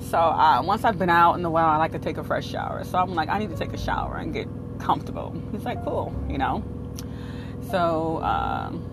So 0.00 0.18
uh, 0.18 0.62
once 0.62 0.84
I've 0.84 0.98
been 0.98 1.10
out 1.10 1.34
in 1.34 1.42
the 1.42 1.50
wild, 1.50 1.70
I 1.70 1.76
like 1.76 1.92
to 1.92 1.98
take 1.98 2.16
a 2.16 2.24
fresh 2.24 2.46
shower. 2.46 2.84
So 2.84 2.98
I'm 2.98 3.14
like, 3.14 3.28
I 3.28 3.38
need 3.38 3.50
to 3.50 3.56
take 3.56 3.72
a 3.72 3.78
shower 3.78 4.16
and 4.16 4.32
get 4.32 4.48
comfortable. 4.78 5.34
He's 5.52 5.64
like, 5.64 5.82
cool, 5.84 6.14
you 6.28 6.38
know. 6.38 6.64
So 7.70 8.22
um, 8.22 8.86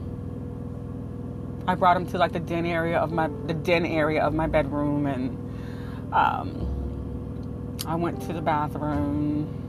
I 1.68 1.75
brought 1.75 1.98
him 1.98 2.06
to 2.08 2.18
like 2.18 2.34
the 2.34 2.39
den 2.39 2.66
area 2.66 2.98
of 2.98 3.12
my 3.12 3.30
the 3.46 3.54
den 3.54 3.86
area 3.86 4.24
of 4.24 4.34
my 4.34 4.48
bedroom, 4.48 5.06
and 5.06 6.13
um, 6.13 7.77
I 7.86 7.96
went 7.96 8.22
to 8.24 8.34
the 8.34 8.42
bathroom 8.42 9.63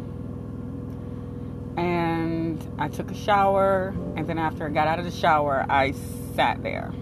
and 1.76 2.60
I 2.78 2.88
took 2.88 3.10
a 3.10 3.14
shower. 3.14 3.94
And 4.16 4.26
then 4.26 4.38
after 4.38 4.66
I 4.66 4.68
got 4.70 4.88
out 4.88 4.98
of 4.98 5.04
the 5.04 5.12
shower, 5.12 5.64
I 5.68 5.92
sat 6.38 6.62
there. 6.62 6.92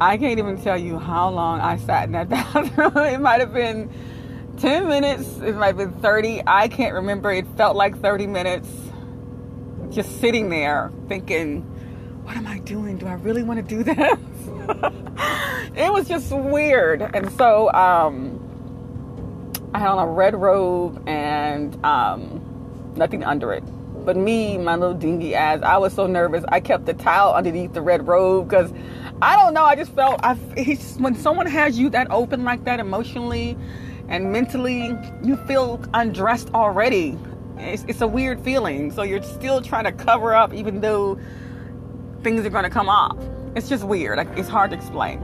I 0.00 0.16
can't 0.16 0.38
even 0.38 0.58
tell 0.62 0.78
you 0.78 0.98
how 0.98 1.28
long 1.28 1.60
I 1.60 1.76
sat 1.76 2.04
in 2.04 2.12
that 2.12 2.28
bathroom. 2.30 2.96
it 2.96 3.20
might 3.20 3.40
have 3.40 3.52
been 3.52 3.92
10 4.56 4.88
minutes, 4.88 5.36
it 5.40 5.54
might 5.54 5.66
have 5.66 5.76
been 5.76 5.92
30. 6.00 6.42
I 6.46 6.68
can't 6.68 6.94
remember. 6.94 7.30
It 7.30 7.46
felt 7.58 7.76
like 7.76 8.00
30 8.00 8.26
minutes 8.26 8.70
just 9.90 10.20
sitting 10.20 10.48
there 10.48 10.90
thinking, 11.06 11.60
what 12.24 12.34
am 12.34 12.46
I 12.46 12.60
doing? 12.60 12.96
Do 12.96 13.06
I 13.06 13.14
really 13.14 13.42
want 13.42 13.68
to 13.68 13.76
do 13.76 13.84
this? 13.84 14.18
it 15.76 15.92
was 15.92 16.08
just 16.08 16.32
weird. 16.32 17.02
And 17.02 17.30
so 17.32 17.70
um, 17.74 18.40
I 19.74 19.80
had 19.80 19.88
on 19.88 19.98
a 19.98 20.10
red 20.10 20.34
robe 20.34 21.06
and 21.06 21.84
um, 21.84 22.94
nothing 22.96 23.22
under 23.22 23.52
it. 23.52 23.64
But 24.08 24.16
me, 24.16 24.56
my 24.56 24.74
little 24.74 24.94
dingy 24.94 25.34
ass, 25.34 25.60
I 25.62 25.76
was 25.76 25.92
so 25.92 26.06
nervous. 26.06 26.42
I 26.48 26.60
kept 26.60 26.86
the 26.86 26.94
towel 26.94 27.34
underneath 27.34 27.74
the 27.74 27.82
red 27.82 28.08
robe 28.08 28.48
because 28.48 28.72
I 29.20 29.36
don't 29.36 29.52
know. 29.52 29.64
I 29.64 29.76
just 29.76 29.92
felt 29.92 30.18
I 30.22 30.32
when 30.96 31.14
someone 31.14 31.46
has 31.46 31.78
you 31.78 31.90
that 31.90 32.10
open 32.10 32.42
like 32.42 32.64
that 32.64 32.80
emotionally 32.80 33.54
and 34.08 34.32
mentally, 34.32 34.96
you 35.22 35.36
feel 35.46 35.84
undressed 35.92 36.48
already. 36.54 37.18
It's, 37.58 37.84
it's 37.86 38.00
a 38.00 38.06
weird 38.06 38.40
feeling. 38.40 38.92
So 38.92 39.02
you're 39.02 39.22
still 39.22 39.60
trying 39.60 39.84
to 39.84 39.92
cover 39.92 40.34
up, 40.34 40.54
even 40.54 40.80
though 40.80 41.20
things 42.22 42.46
are 42.46 42.50
going 42.50 42.64
to 42.64 42.70
come 42.70 42.88
off. 42.88 43.18
It's 43.56 43.68
just 43.68 43.84
weird. 43.84 44.16
Like, 44.16 44.38
it's 44.38 44.48
hard 44.48 44.70
to 44.70 44.76
explain. 44.78 45.18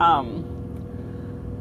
Um, 0.00 0.44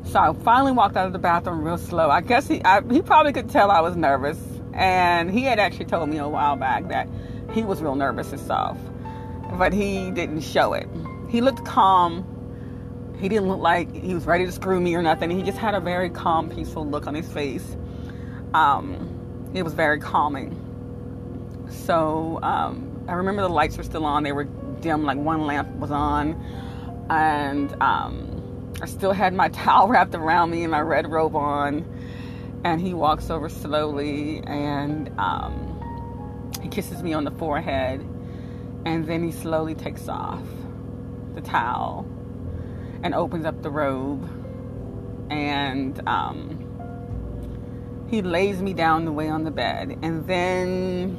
so 0.06 0.20
I 0.20 0.34
finally 0.44 0.72
walked 0.72 0.98
out 0.98 1.06
of 1.06 1.13
the 1.13 1.20
bathroom 1.20 1.63
real 1.63 1.77
slow. 1.77 2.10
I 2.10 2.22
guess 2.22 2.48
he 2.48 2.63
I, 2.65 2.82
he 2.92 3.03
probably 3.03 3.32
could 3.32 3.51
tell 3.51 3.70
I 3.70 3.80
was 3.82 3.96
nervous. 3.96 4.39
And 4.74 5.32
he 5.32 5.44
had 5.44 5.60
actually 5.60 5.86
told 5.86 6.10
me 6.10 6.18
a 6.18 6.27
while 6.27 6.56
back 6.56 6.88
that 6.88 7.08
he 7.53 7.63
was 7.63 7.82
real 7.82 7.96
nervous 7.96 8.32
himself, 8.32 8.77
but 9.58 9.74
he 9.74 10.12
didn't 10.12 10.42
show 10.42 10.74
it. 10.74 10.88
He 11.30 11.42
looked 11.42 11.63
calm. 11.65 12.30
He 13.20 13.30
didn't 13.30 13.48
look 13.48 13.60
like 13.60 13.94
he 13.94 14.13
was 14.13 14.25
ready 14.25 14.46
to 14.46 14.51
screw 14.51 14.82
me 14.82 14.96
or 14.96 15.01
nothing. 15.01 15.30
He 15.30 15.44
just 15.44 15.58
had 15.58 15.75
a 15.75 15.80
very 15.80 16.10
calm, 16.10 16.50
peaceful 16.50 16.88
look 16.88 17.08
on 17.08 17.13
his 17.13 17.32
face. 17.32 17.77
Um, 18.53 19.51
it 19.53 19.63
was 19.63 19.74
very 19.74 20.00
calming. 20.00 20.60
So 21.70 22.39
um, 22.42 23.06
I 23.08 23.13
remember 23.13 23.42
the 23.42 23.50
lights 23.50 23.77
were 23.77 23.84
still 23.84 24.06
on. 24.06 24.24
They 24.24 24.32
were 24.32 24.46
dim, 24.82 25.06
like 25.06 25.18
one 25.18 25.46
lamp 25.46 25.70
was 25.77 25.92
on. 25.92 26.34
And 27.10 27.74
um, 27.82 28.74
I 28.82 28.86
still 28.86 29.13
had 29.13 29.34
my 29.34 29.50
towel 29.50 29.88
wrapped 29.88 30.15
around 30.15 30.50
me 30.50 30.63
and 30.63 30.72
my 30.72 30.82
red 30.82 31.12
robe 31.12 31.36
on 31.36 31.86
and 32.63 32.79
he 32.79 32.93
walks 32.93 33.29
over 33.29 33.50
slowly 33.50 34.41
and 34.46 35.12
um, 35.20 36.50
he 36.62 36.70
kisses 36.70 37.03
me 37.03 37.13
on 37.13 37.24
the 37.24 37.32
forehead. 37.32 38.01
And 38.86 39.05
then 39.05 39.24
he 39.24 39.32
slowly 39.32 39.75
takes 39.75 40.10
off 40.10 40.41
the 41.36 41.41
towel 41.41 42.05
and 43.01 43.13
opens 43.13 43.46
up 43.46 43.62
the 43.62 43.70
robe. 43.70 44.24
And 45.29 46.01
um, 46.08 46.60
he 48.10 48.22
lays 48.22 48.62
me 48.62 48.74
down 48.74 49.05
the 49.05 49.12
way 49.12 49.29
on 49.29 49.43
the 49.43 49.51
bed. 49.51 49.98
And 50.01 50.25
then 50.27 51.17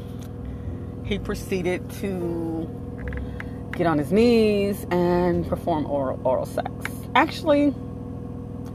he 1.04 1.18
proceeded 1.18 1.88
to 2.00 2.68
get 3.72 3.86
on 3.86 3.98
his 3.98 4.12
knees 4.12 4.86
and 4.90 5.46
perform 5.48 5.86
oral, 5.86 6.20
oral 6.24 6.46
sex. 6.46 6.70
Actually 7.14 7.74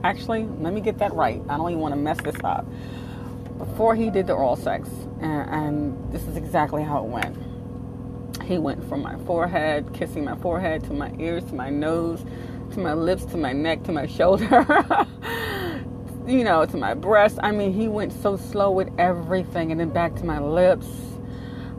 Actually, 0.04 0.44
let 0.60 0.74
me 0.74 0.82
get 0.82 0.98
that 1.00 1.14
right. 1.14 1.42
I 1.50 1.58
don't 1.58 1.70
even 1.70 1.82
want 1.82 1.94
to 1.94 2.00
mess 2.00 2.18
this 2.22 2.36
up. 2.44 2.66
Before 3.58 3.96
he 3.96 4.10
did 4.10 4.28
the 4.28 4.34
oral 4.34 4.56
sex, 4.56 4.88
and, 5.20 5.50
and 5.50 6.14
this 6.14 6.24
is 6.24 6.38
exactly 6.38 6.84
how 6.84 7.04
it 7.04 7.10
went. 7.10 7.38
He 8.44 8.58
went 8.58 8.88
from 8.88 9.02
my 9.02 9.18
forehead, 9.26 9.94
kissing 9.94 10.24
my 10.24 10.36
forehead, 10.38 10.86
to 10.86 10.94
my 10.94 11.14
ears, 11.20 11.44
to 11.46 11.56
my 11.56 11.70
nose, 11.70 12.24
to 12.72 12.80
my 12.80 12.94
lips, 12.94 13.26
to 13.26 13.38
my 13.38 13.52
neck, 13.52 13.84
to 13.84 13.92
my 13.92 14.08
shoulder. 14.18 14.66
you 16.26 16.46
know, 16.46 16.66
to 16.66 16.78
my 16.78 16.94
breast. 16.94 17.38
I 17.44 17.52
mean, 17.52 17.74
he 17.74 17.90
went 17.90 18.14
so 18.14 18.38
slow 18.38 18.72
with 18.72 18.90
everything, 18.98 19.72
and 19.72 19.80
then 19.80 19.90
back 19.90 20.16
to 20.16 20.26
my 20.26 20.40
lips. 20.40 20.88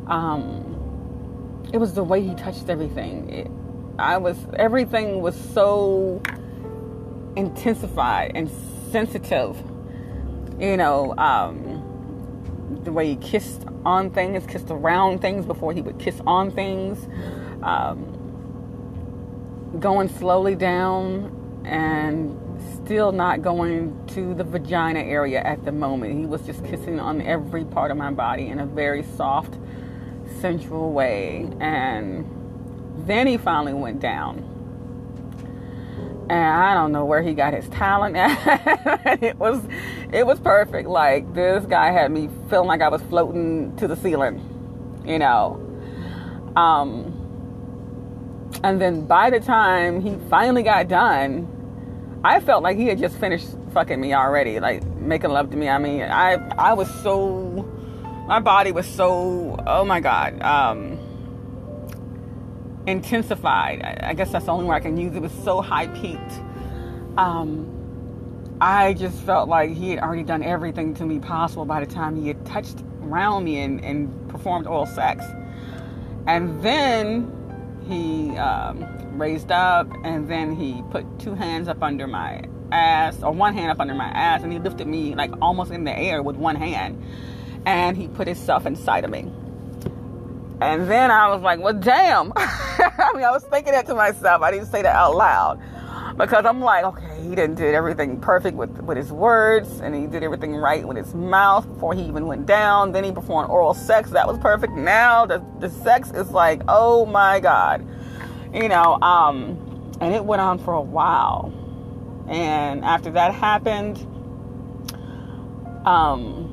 Um, 0.08 0.66
it 1.72 1.78
was 1.78 1.94
the 1.94 2.04
way 2.04 2.20
he 2.20 2.34
touched 2.34 2.68
everything. 2.68 3.30
It, 3.30 3.50
I 3.98 4.18
was 4.18 4.36
everything 4.58 5.20
was 5.20 5.36
so 5.54 6.20
intensified 7.40 8.32
and 8.35 8.50
sensitive. 8.92 9.56
You 10.59 10.76
know, 10.76 11.14
um, 11.16 12.80
the 12.85 12.92
way 12.92 13.09
he 13.09 13.16
kissed 13.16 13.64
on 13.85 14.11
things, 14.11 14.47
kissed 14.47 14.70
around 14.70 15.20
things 15.20 15.47
before 15.47 15.73
he 15.73 15.80
would 15.80 15.99
kiss 15.99 16.20
on 16.26 16.50
things. 16.50 17.09
Um, 17.62 18.16
going 19.78 20.09
slowly 20.09 20.54
down 20.54 21.62
and 21.64 22.37
still 22.75 23.12
not 23.12 23.40
going 23.42 24.06
to 24.09 24.35
the 24.35 24.44
vagina 24.44 25.00
area 25.00 25.40
at 25.40 25.64
the 25.64 25.73
moment. 25.73 26.18
He 26.18 26.26
was 26.26 26.42
just 26.42 26.64
kissing 26.64 26.99
on 26.99 27.23
every 27.23 27.64
part 27.64 27.90
of 27.90 27.97
my 27.97 28.11
body 28.11 28.49
in 28.49 28.59
a 28.59 28.66
very 28.66 29.02
soft, 29.02 29.59
sensual 30.40 30.92
way. 30.92 31.49
And 31.61 32.26
then 33.06 33.26
he 33.26 33.37
finally 33.37 33.75
went 33.75 34.00
down. 34.00 34.50
And 36.30 36.46
I 36.46 36.75
don't 36.75 36.92
know 36.92 37.04
where 37.04 37.22
he 37.22 37.34
got 37.34 37.54
his 37.54 37.68
talent 37.70 38.14
at. 38.16 39.18
it 39.20 39.37
was 39.37 39.60
it 40.12 40.25
was 40.25 40.38
perfect. 40.38 40.88
Like 40.88 41.34
this 41.34 41.66
guy 41.66 41.90
had 41.90 42.12
me 42.12 42.30
feeling 42.49 42.68
like 42.68 42.82
I 42.82 42.88
was 42.88 43.02
floating 43.02 43.75
to 43.78 43.88
the 43.88 43.96
ceiling. 43.96 44.40
You 45.04 45.18
know. 45.18 45.58
Um 46.54 47.16
and 48.62 48.80
then 48.80 49.06
by 49.06 49.30
the 49.30 49.40
time 49.40 50.00
he 50.00 50.18
finally 50.28 50.62
got 50.62 50.87
done, 50.87 51.49
I 52.22 52.38
felt 52.38 52.62
like 52.62 52.76
he 52.76 52.87
had 52.87 53.00
just 53.00 53.16
finished 53.16 53.49
fucking 53.72 54.00
me 54.00 54.14
already, 54.14 54.60
like 54.60 54.84
making 54.84 55.30
love 55.30 55.50
to 55.50 55.56
me. 55.56 55.68
I 55.68 55.78
mean, 55.78 56.02
I 56.02 56.34
I 56.56 56.75
was 56.75 56.88
so 57.02 57.68
my 58.28 58.38
body 58.38 58.70
was 58.70 58.87
so 58.87 59.56
oh 59.66 59.84
my 59.84 59.99
god, 59.99 60.40
um 60.42 61.00
intensified. 62.87 63.82
I, 63.82 64.14
guess 64.14 64.32
that's 64.32 64.46
the 64.46 64.52
only 64.52 64.64
word 64.64 64.75
I 64.75 64.80
can 64.80 64.96
use. 64.96 65.14
It 65.14 65.22
was 65.22 65.32
so 65.44 65.60
high 65.60 65.87
peaked. 65.88 66.32
Um 67.16 67.76
I 68.60 68.92
just 68.92 69.18
felt 69.22 69.49
like 69.49 69.70
he 69.70 69.90
had 69.90 70.00
already 70.00 70.22
done 70.22 70.42
everything 70.42 70.92
to 70.94 71.06
me 71.06 71.18
possible 71.18 71.64
by 71.64 71.82
the 71.82 71.90
time 71.90 72.20
he 72.20 72.28
had 72.28 72.44
touched 72.44 72.84
around 73.02 73.44
me 73.44 73.60
and, 73.60 73.82
and 73.82 74.28
performed 74.28 74.66
oral 74.66 74.84
sex. 74.84 75.25
And 76.26 76.62
then 76.62 77.32
he 77.88 78.37
um, 78.37 79.18
raised 79.18 79.50
up 79.50 79.88
and 80.04 80.28
then 80.28 80.54
he 80.54 80.82
put 80.90 81.06
two 81.18 81.34
hands 81.34 81.68
up 81.68 81.82
under 81.82 82.06
my 82.06 82.42
ass 82.70 83.22
or 83.22 83.32
one 83.32 83.54
hand 83.54 83.70
up 83.70 83.80
under 83.80 83.94
my 83.94 84.08
ass 84.08 84.42
and 84.42 84.52
he 84.52 84.58
lifted 84.58 84.87
me 84.87 85.14
like 85.14 85.30
almost 85.42 85.72
in 85.72 85.84
the 85.84 85.99
air 85.99 86.22
with 86.22 86.37
one 86.37 86.54
hand 86.54 87.02
and 87.66 87.96
he 87.96 88.06
put 88.06 88.28
himself 88.28 88.64
inside 88.64 89.04
of 89.04 89.10
me 89.10 89.32
and 90.61 90.90
then 90.90 91.11
i 91.11 91.29
was 91.29 91.43
like 91.43 91.61
well 91.61 91.75
damn. 91.75 92.33
I 92.37 93.12
mean 93.14 93.25
i 93.25 93.31
was 93.31 93.45
thinking 93.45 93.73
that 93.73 93.87
to 93.87 93.95
myself. 93.95 94.43
I 94.43 94.50
didn't 94.50 94.67
say 94.67 94.83
that 94.83 94.95
out 94.95 95.17
loud 95.17 95.61
because 96.17 96.45
i'm 96.45 96.61
like 96.61 96.85
okay 96.85 97.11
he 97.23 97.35
didn't 97.35 97.57
did 97.57 97.75
everything 97.75 98.21
perfect 98.21 98.57
with 98.57 98.71
with 98.83 98.97
his 98.97 99.12
words 99.12 99.81
and 99.81 99.95
he 99.95 100.07
did 100.07 100.23
everything 100.23 100.55
right 100.57 100.87
with 100.87 100.97
his 100.97 101.14
mouth 101.14 101.67
before 101.73 101.95
he 101.95 102.02
even 102.02 102.26
went 102.26 102.47
down. 102.47 102.93
Then 102.93 103.05
he 103.05 103.12
performed 103.12 103.50
oral 103.50 103.75
sex. 103.75 104.11
That 104.11 104.26
was 104.26 104.38
perfect. 104.38 104.73
Now 104.73 105.26
the, 105.26 105.45
the 105.61 105.71
sex 105.71 106.11
is 106.11 106.31
like 106.31 106.62
oh 106.69 107.07
my 107.07 107.40
god. 107.40 107.87
You 108.52 108.69
know, 108.69 108.99
um, 109.00 109.93
and 110.00 110.14
it 110.14 110.25
went 110.25 110.40
on 110.40 110.59
for 110.59 110.75
a 110.75 110.81
while. 110.81 111.52
And 112.29 112.85
after 112.85 113.11
that 113.12 113.33
happened, 113.33 113.99
um, 115.87 116.49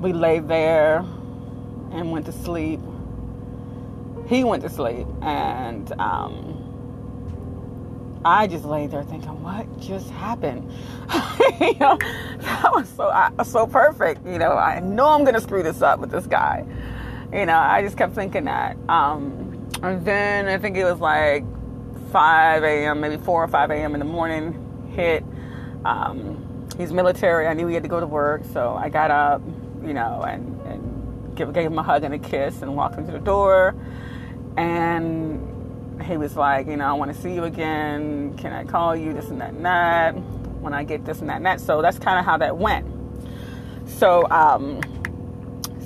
we 0.00 0.12
lay 0.12 0.38
there 0.38 1.04
and 1.90 2.10
went 2.10 2.26
to 2.26 2.32
sleep. 2.32 2.80
He 4.26 4.44
went 4.44 4.62
to 4.62 4.68
sleep, 4.68 5.06
and 5.22 5.92
um, 6.00 6.60
I 8.24 8.46
just 8.46 8.64
lay 8.64 8.86
there 8.86 9.02
thinking, 9.02 9.42
"What 9.42 9.80
just 9.80 10.10
happened?" 10.10 10.70
you 11.60 11.74
know, 11.78 11.98
that 12.38 12.70
was 12.72 12.88
so 12.88 13.12
so 13.44 13.66
perfect. 13.66 14.26
You 14.26 14.38
know, 14.38 14.52
I 14.52 14.80
know 14.80 15.08
I'm 15.08 15.24
gonna 15.24 15.40
screw 15.40 15.62
this 15.62 15.82
up 15.82 15.98
with 16.00 16.10
this 16.10 16.26
guy. 16.26 16.64
You 17.32 17.46
know, 17.46 17.58
I 17.58 17.82
just 17.82 17.96
kept 17.96 18.14
thinking 18.14 18.44
that. 18.44 18.76
Um, 18.88 19.68
and 19.82 20.04
then 20.04 20.48
I 20.48 20.58
think 20.58 20.76
it 20.76 20.84
was 20.84 21.00
like 21.00 21.44
5 22.10 22.64
a.m., 22.64 23.00
maybe 23.00 23.16
4 23.16 23.44
or 23.44 23.48
5 23.48 23.70
a.m. 23.70 23.94
in 23.94 24.00
the 24.00 24.04
morning, 24.04 24.90
hit. 24.94 25.24
Um, 25.84 26.68
he's 26.76 26.92
military. 26.92 27.46
I 27.46 27.54
knew 27.54 27.66
he 27.68 27.74
had 27.74 27.84
to 27.84 27.88
go 27.88 28.00
to 28.00 28.06
work, 28.06 28.42
so 28.52 28.74
I 28.74 28.88
got 28.88 29.10
up, 29.10 29.42
you 29.82 29.94
know, 29.94 30.22
and 30.22 30.59
give, 31.40 31.54
gave 31.54 31.66
him 31.66 31.78
a 31.78 31.82
hug 31.82 32.04
and 32.04 32.14
a 32.14 32.18
kiss 32.18 32.62
and 32.62 32.76
walked 32.76 32.96
him 32.96 33.06
to 33.06 33.12
the 33.12 33.18
door. 33.18 33.74
And 34.56 36.02
he 36.02 36.16
was 36.16 36.36
like, 36.36 36.66
you 36.66 36.76
know, 36.76 36.86
I 36.86 36.92
want 36.92 37.14
to 37.14 37.20
see 37.20 37.34
you 37.34 37.44
again. 37.44 38.36
Can 38.36 38.52
I 38.52 38.64
call 38.64 38.94
you? 38.94 39.12
This 39.12 39.28
and 39.28 39.40
that 39.40 39.52
and 39.54 39.64
that. 39.64 40.12
When 40.12 40.74
I 40.74 40.84
get 40.84 41.04
this 41.04 41.20
and 41.20 41.28
that 41.30 41.36
and 41.36 41.46
that. 41.46 41.60
So 41.60 41.80
that's 41.82 41.98
kind 41.98 42.18
of 42.18 42.24
how 42.24 42.36
that 42.38 42.58
went. 42.58 42.86
So, 43.86 44.30
um, 44.30 44.80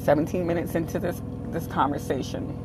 17 0.03 0.47
minutes 0.47 0.75
into 0.75 0.99
this 0.99 1.23
this 1.49 1.67
conversation, 1.69 2.61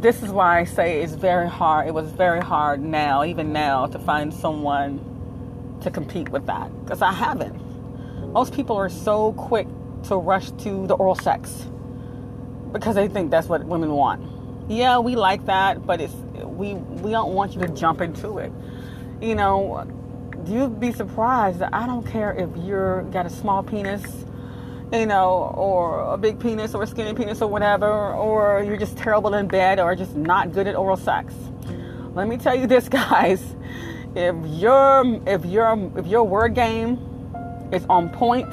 this 0.00 0.22
is 0.22 0.30
why 0.30 0.58
I 0.58 0.64
say 0.64 1.00
it's 1.00 1.14
very 1.14 1.48
hard. 1.48 1.86
It 1.86 1.94
was 1.94 2.10
very 2.10 2.40
hard 2.40 2.82
now, 2.82 3.24
even 3.24 3.52
now, 3.52 3.86
to 3.86 3.98
find 4.00 4.34
someone 4.34 4.98
to 5.82 5.90
compete 5.90 6.28
with 6.30 6.46
that 6.46 6.68
because 6.84 7.02
I 7.02 7.12
haven't. 7.12 7.56
Most 8.32 8.52
people 8.52 8.76
are 8.76 8.88
so 8.88 9.32
quick 9.34 9.66
to 10.04 10.16
rush 10.16 10.50
to 10.52 10.86
the 10.86 10.94
oral 10.94 11.14
sex 11.14 11.66
because 12.72 12.94
they 12.94 13.08
think 13.08 13.30
that's 13.30 13.48
what 13.48 13.64
women 13.64 13.90
want. 13.90 14.70
Yeah, 14.70 14.98
we 14.98 15.16
like 15.16 15.46
that, 15.46 15.86
but 15.86 16.00
it's 16.00 16.14
we 16.44 16.74
we 16.74 17.10
don't 17.10 17.34
want 17.34 17.54
you 17.54 17.60
to 17.62 17.68
jump 17.68 18.00
into 18.00 18.38
it. 18.38 18.52
You 19.20 19.34
know, 19.34 19.86
you'd 20.46 20.78
be 20.78 20.92
surprised 20.92 21.62
I 21.62 21.86
don't 21.86 22.06
care 22.06 22.32
if 22.32 22.48
you're 22.56 23.02
got 23.04 23.26
a 23.26 23.30
small 23.30 23.62
penis 23.62 24.24
you 24.92 25.06
know, 25.06 25.54
or 25.56 26.00
a 26.12 26.18
big 26.18 26.40
penis 26.40 26.74
or 26.74 26.82
a 26.82 26.86
skinny 26.86 27.14
penis 27.14 27.40
or 27.42 27.48
whatever, 27.48 28.12
or 28.12 28.62
you're 28.62 28.76
just 28.76 28.96
terrible 28.96 29.34
in 29.34 29.46
bed 29.46 29.78
or 29.78 29.94
just 29.94 30.16
not 30.16 30.52
good 30.52 30.66
at 30.66 30.74
oral 30.74 30.96
sex. 30.96 31.32
Let 32.14 32.26
me 32.26 32.36
tell 32.36 32.56
you 32.56 32.66
this, 32.66 32.88
guys. 32.88 33.54
If 34.14 34.34
your 34.46 35.20
if 35.26 35.44
your 35.44 35.92
if 35.96 36.06
your 36.06 36.24
word 36.24 36.54
game 36.54 36.98
is 37.72 37.84
on 37.88 38.08
point, 38.08 38.52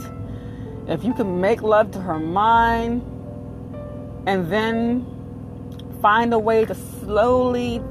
if 0.88 1.04
you 1.04 1.14
can 1.14 1.40
make 1.42 1.62
love 1.62 1.92
to 1.92 2.00
her 2.00 2.20
mind 2.20 3.02
and 4.26 4.52
then 4.52 5.06
find 6.02 6.34
a 6.34 6.40
way 6.40 6.66
to 6.66 6.76
slowly 6.76 7.82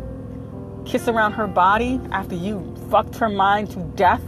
kiss 0.84 1.08
around 1.08 1.32
her 1.32 1.46
body 1.46 2.00
after 2.12 2.34
you 2.34 2.74
fucked 2.90 3.16
her 3.16 3.28
mind 3.28 3.70
to 3.70 3.80
death 3.96 4.22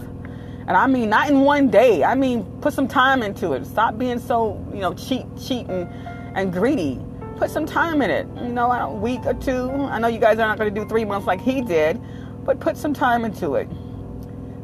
and 0.69 0.77
I 0.77 0.87
mean, 0.87 1.09
not 1.09 1.31
in 1.31 1.41
one 1.41 1.71
day. 1.71 2.05
I 2.05 2.15
mean, 2.15 2.45
put 2.61 2.75
some 2.75 2.87
time 2.87 3.23
into 3.23 3.55
it. 3.55 3.65
Stop 3.65 3.97
being 3.97 4.19
so, 4.19 4.63
you 4.71 4.81
know, 4.81 4.93
cheat, 4.93 5.25
cheating, 5.41 5.91
and 6.35 6.53
greedy. 6.53 7.01
Put 7.39 7.51
some 7.51 7.65
time 7.65 8.03
in 8.03 8.11
it. 8.11 8.27
You 8.43 8.51
know, 8.51 8.71
a 8.71 8.93
week 8.93 9.21
or 9.25 9.33
two. 9.33 9.71
I 9.71 9.99
know 9.99 10.09
you 10.09 10.19
guys 10.19 10.39
are 10.39 10.47
not 10.47 10.59
going 10.59 10.73
to 10.73 10.79
do 10.79 10.87
three 10.87 11.07
months 11.07 11.27
like 11.27 11.41
he 11.41 11.63
did, 11.63 11.99
but 12.45 12.61
put 12.61 12.77
some 12.77 12.93
time 12.93 13.25
into 13.25 13.55
it. 13.55 13.67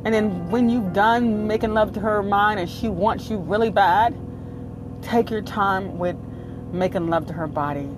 And 0.04 0.12
then 0.12 0.50
when 0.50 0.68
you've 0.68 0.92
done 0.92 1.46
making 1.46 1.72
love 1.72 1.92
to 1.94 2.00
her 2.00 2.22
mind 2.22 2.60
and 2.60 2.68
she 2.68 2.88
wants 2.88 3.30
you 3.30 3.38
really 3.38 3.70
bad, 3.70 4.14
take 5.02 5.30
your 5.30 5.42
time 5.42 5.98
with 5.98 6.16
making 6.72 7.08
love 7.08 7.26
to 7.26 7.32
her 7.32 7.46
body. 7.46 7.88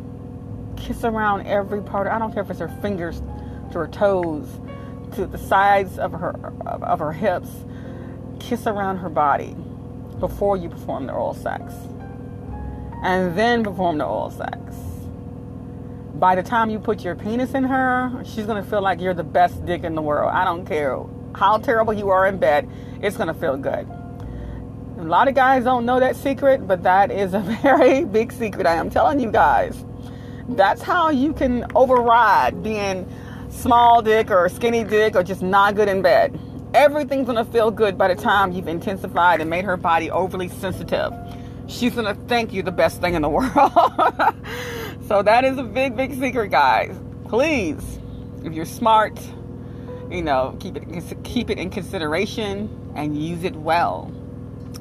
Kiss 0.76 1.04
around 1.04 1.46
every 1.46 1.82
part. 1.82 2.06
I 2.06 2.18
don't 2.18 2.32
care 2.32 2.42
if 2.42 2.50
it's 2.50 2.60
her 2.60 2.68
fingers 2.80 3.20
to 3.72 3.78
her 3.78 3.88
toes, 3.88 4.48
to 5.14 5.26
the 5.26 5.38
sides 5.38 5.98
of 5.98 6.12
her 6.12 6.34
of 6.66 6.98
her 6.98 7.12
hips 7.12 7.48
kiss 8.38 8.66
around 8.66 8.98
her 8.98 9.08
body 9.08 9.56
before 10.20 10.56
you 10.56 10.68
perform 10.68 11.06
the 11.06 11.12
oral 11.12 11.34
sex. 11.34 11.74
And 13.02 13.36
then 13.36 13.64
perform 13.64 13.98
the 13.98 14.04
oral 14.04 14.30
sex. 14.30 14.58
By 16.14 16.34
the 16.34 16.42
time 16.42 16.70
you 16.70 16.78
put 16.78 17.04
your 17.04 17.14
penis 17.14 17.52
in 17.52 17.64
her, 17.64 18.22
she's 18.24 18.46
going 18.46 18.62
to 18.62 18.68
feel 18.68 18.80
like 18.80 19.00
you're 19.00 19.14
the 19.14 19.24
best 19.24 19.64
dick 19.66 19.84
in 19.84 19.94
the 19.94 20.02
world. 20.02 20.30
I 20.32 20.44
don't 20.44 20.64
care 20.64 20.96
how 21.36 21.58
terrible 21.58 21.92
you 21.92 22.10
are 22.10 22.26
in 22.26 22.38
bed, 22.38 22.68
it's 23.00 23.16
going 23.16 23.28
to 23.28 23.34
feel 23.34 23.56
good. 23.56 23.86
A 24.98 25.04
lot 25.04 25.28
of 25.28 25.34
guys 25.34 25.64
don't 25.64 25.84
know 25.84 26.00
that 26.00 26.16
secret, 26.16 26.66
but 26.66 26.82
that 26.82 27.10
is 27.10 27.34
a 27.34 27.40
very 27.62 28.04
big 28.04 28.32
secret. 28.32 28.66
I 28.66 28.74
am 28.74 28.90
telling 28.90 29.20
you 29.20 29.30
guys. 29.30 29.84
That's 30.48 30.82
how 30.82 31.10
you 31.10 31.32
can 31.32 31.66
override 31.74 32.62
being 32.62 33.08
small 33.50 34.02
dick 34.02 34.30
or 34.30 34.48
skinny 34.48 34.84
dick 34.84 35.14
or 35.14 35.22
just 35.22 35.42
not 35.42 35.74
good 35.74 35.88
in 35.88 36.02
bed 36.02 36.38
everything's 36.76 37.26
gonna 37.26 37.44
feel 37.44 37.70
good 37.70 37.96
by 37.96 38.06
the 38.06 38.14
time 38.14 38.52
you've 38.52 38.68
intensified 38.68 39.40
and 39.40 39.48
made 39.48 39.64
her 39.64 39.78
body 39.78 40.10
overly 40.10 40.48
sensitive. 40.48 41.10
She's 41.68 41.94
gonna 41.94 42.14
think 42.28 42.52
you're 42.52 42.62
the 42.62 42.70
best 42.70 43.00
thing 43.00 43.14
in 43.14 43.22
the 43.22 43.28
world. 43.36 43.50
so 45.08 45.22
that 45.22 45.44
is 45.44 45.56
a 45.56 45.62
big, 45.62 45.96
big 45.96 46.14
secret, 46.20 46.50
guys. 46.50 46.94
Please, 47.28 47.98
if 48.44 48.52
you're 48.52 48.66
smart, 48.66 49.18
you 50.10 50.22
know, 50.22 50.56
keep 50.60 50.76
it 50.76 51.24
keep 51.24 51.50
it 51.50 51.58
in 51.58 51.70
consideration 51.70 52.92
and 52.94 53.20
use 53.20 53.44
it 53.44 53.56
well. 53.56 54.12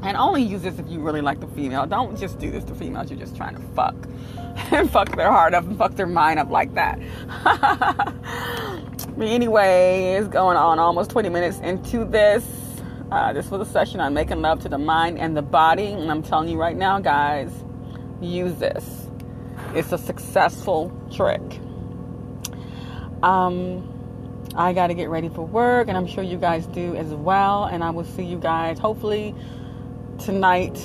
And 0.04 0.18
only 0.18 0.44
use 0.44 0.62
this 0.62 0.78
if 0.78 0.90
you 0.90 1.00
really 1.00 1.22
like 1.22 1.40
the 1.40 1.48
female. 1.48 1.86
Don't 1.86 2.18
just 2.18 2.38
do 2.38 2.52
this 2.52 2.64
to 2.66 2.76
females 2.76 3.10
you're 3.10 3.20
just 3.20 3.36
trying 3.36 3.56
to 3.56 3.62
fuck 3.76 3.96
and 4.72 4.90
fuck 4.90 5.16
their 5.16 5.32
heart 5.32 5.54
up 5.54 5.64
and 5.66 5.78
fuck 5.78 5.96
their 5.96 6.08
mind 6.08 6.40
up 6.40 6.50
like 6.50 6.74
that. 6.76 7.00
but 9.18 9.28
anyway, 9.28 10.16
it's 10.20 10.28
going 10.28 10.58
on 10.58 10.80
almost 10.80 11.10
20 11.12 11.30
minutes 11.30 11.60
into 11.60 12.06
this. 12.06 12.46
Uh, 13.12 13.34
this 13.34 13.50
was 13.50 13.68
a 13.68 13.72
session 13.72 14.00
on 14.00 14.14
making 14.14 14.42
love 14.42 14.60
to 14.62 14.70
the 14.70 14.78
mind 14.78 15.18
and 15.18 15.36
the 15.36 15.42
body. 15.42 15.88
And 15.88 16.12
I'm 16.12 16.22
telling 16.22 16.50
you 16.50 16.58
right 16.58 16.76
now, 16.76 17.00
guys, 17.00 17.52
use 18.22 18.56
this. 18.56 19.08
It's 19.74 19.92
a 19.92 19.98
successful 19.98 20.92
trick. 21.12 21.42
Um, 23.24 23.95
I 24.56 24.74
got 24.74 24.88
to 24.88 24.94
get 24.94 25.10
ready 25.10 25.30
for 25.30 25.46
work, 25.46 25.88
and 25.88 25.98
I'm 25.98 26.08
sure 26.08 26.24
you 26.24 26.38
guys 26.38 26.66
do 26.68 26.96
as 26.96 27.14
well. 27.14 27.66
And 27.66 27.84
I 27.84 27.90
will 27.90 28.06
see 28.06 28.24
you 28.24 28.38
guys 28.38 28.80
hopefully 28.80 29.36
tonight. 30.20 30.78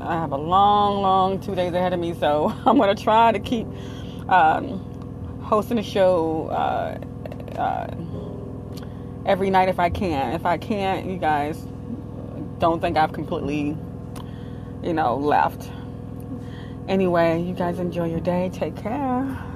I 0.00 0.14
have 0.14 0.32
a 0.32 0.36
long, 0.36 1.02
long 1.02 1.40
two 1.40 1.54
days 1.54 1.72
ahead 1.74 1.92
of 1.92 2.00
me, 2.00 2.14
so 2.14 2.54
I'm 2.66 2.76
going 2.76 2.94
to 2.94 3.02
try 3.02 3.32
to 3.32 3.38
keep 3.38 3.66
um, 4.28 4.78
hosting 5.42 5.78
a 5.78 5.82
show 5.82 6.48
uh, 6.48 6.98
uh, 7.58 7.94
every 9.26 9.50
night 9.50 9.68
if 9.68 9.78
I 9.78 9.90
can. 9.90 10.32
If 10.32 10.46
I 10.46 10.56
can't, 10.56 11.06
you 11.06 11.18
guys 11.18 11.58
don't 12.58 12.80
think 12.80 12.96
I've 12.96 13.12
completely, 13.12 13.76
you 14.82 14.92
know, 14.92 15.16
left. 15.16 15.70
Anyway, 16.88 17.42
you 17.42 17.54
guys 17.54 17.78
enjoy 17.78 18.08
your 18.08 18.20
day. 18.20 18.50
Take 18.52 18.76
care. 18.76 19.47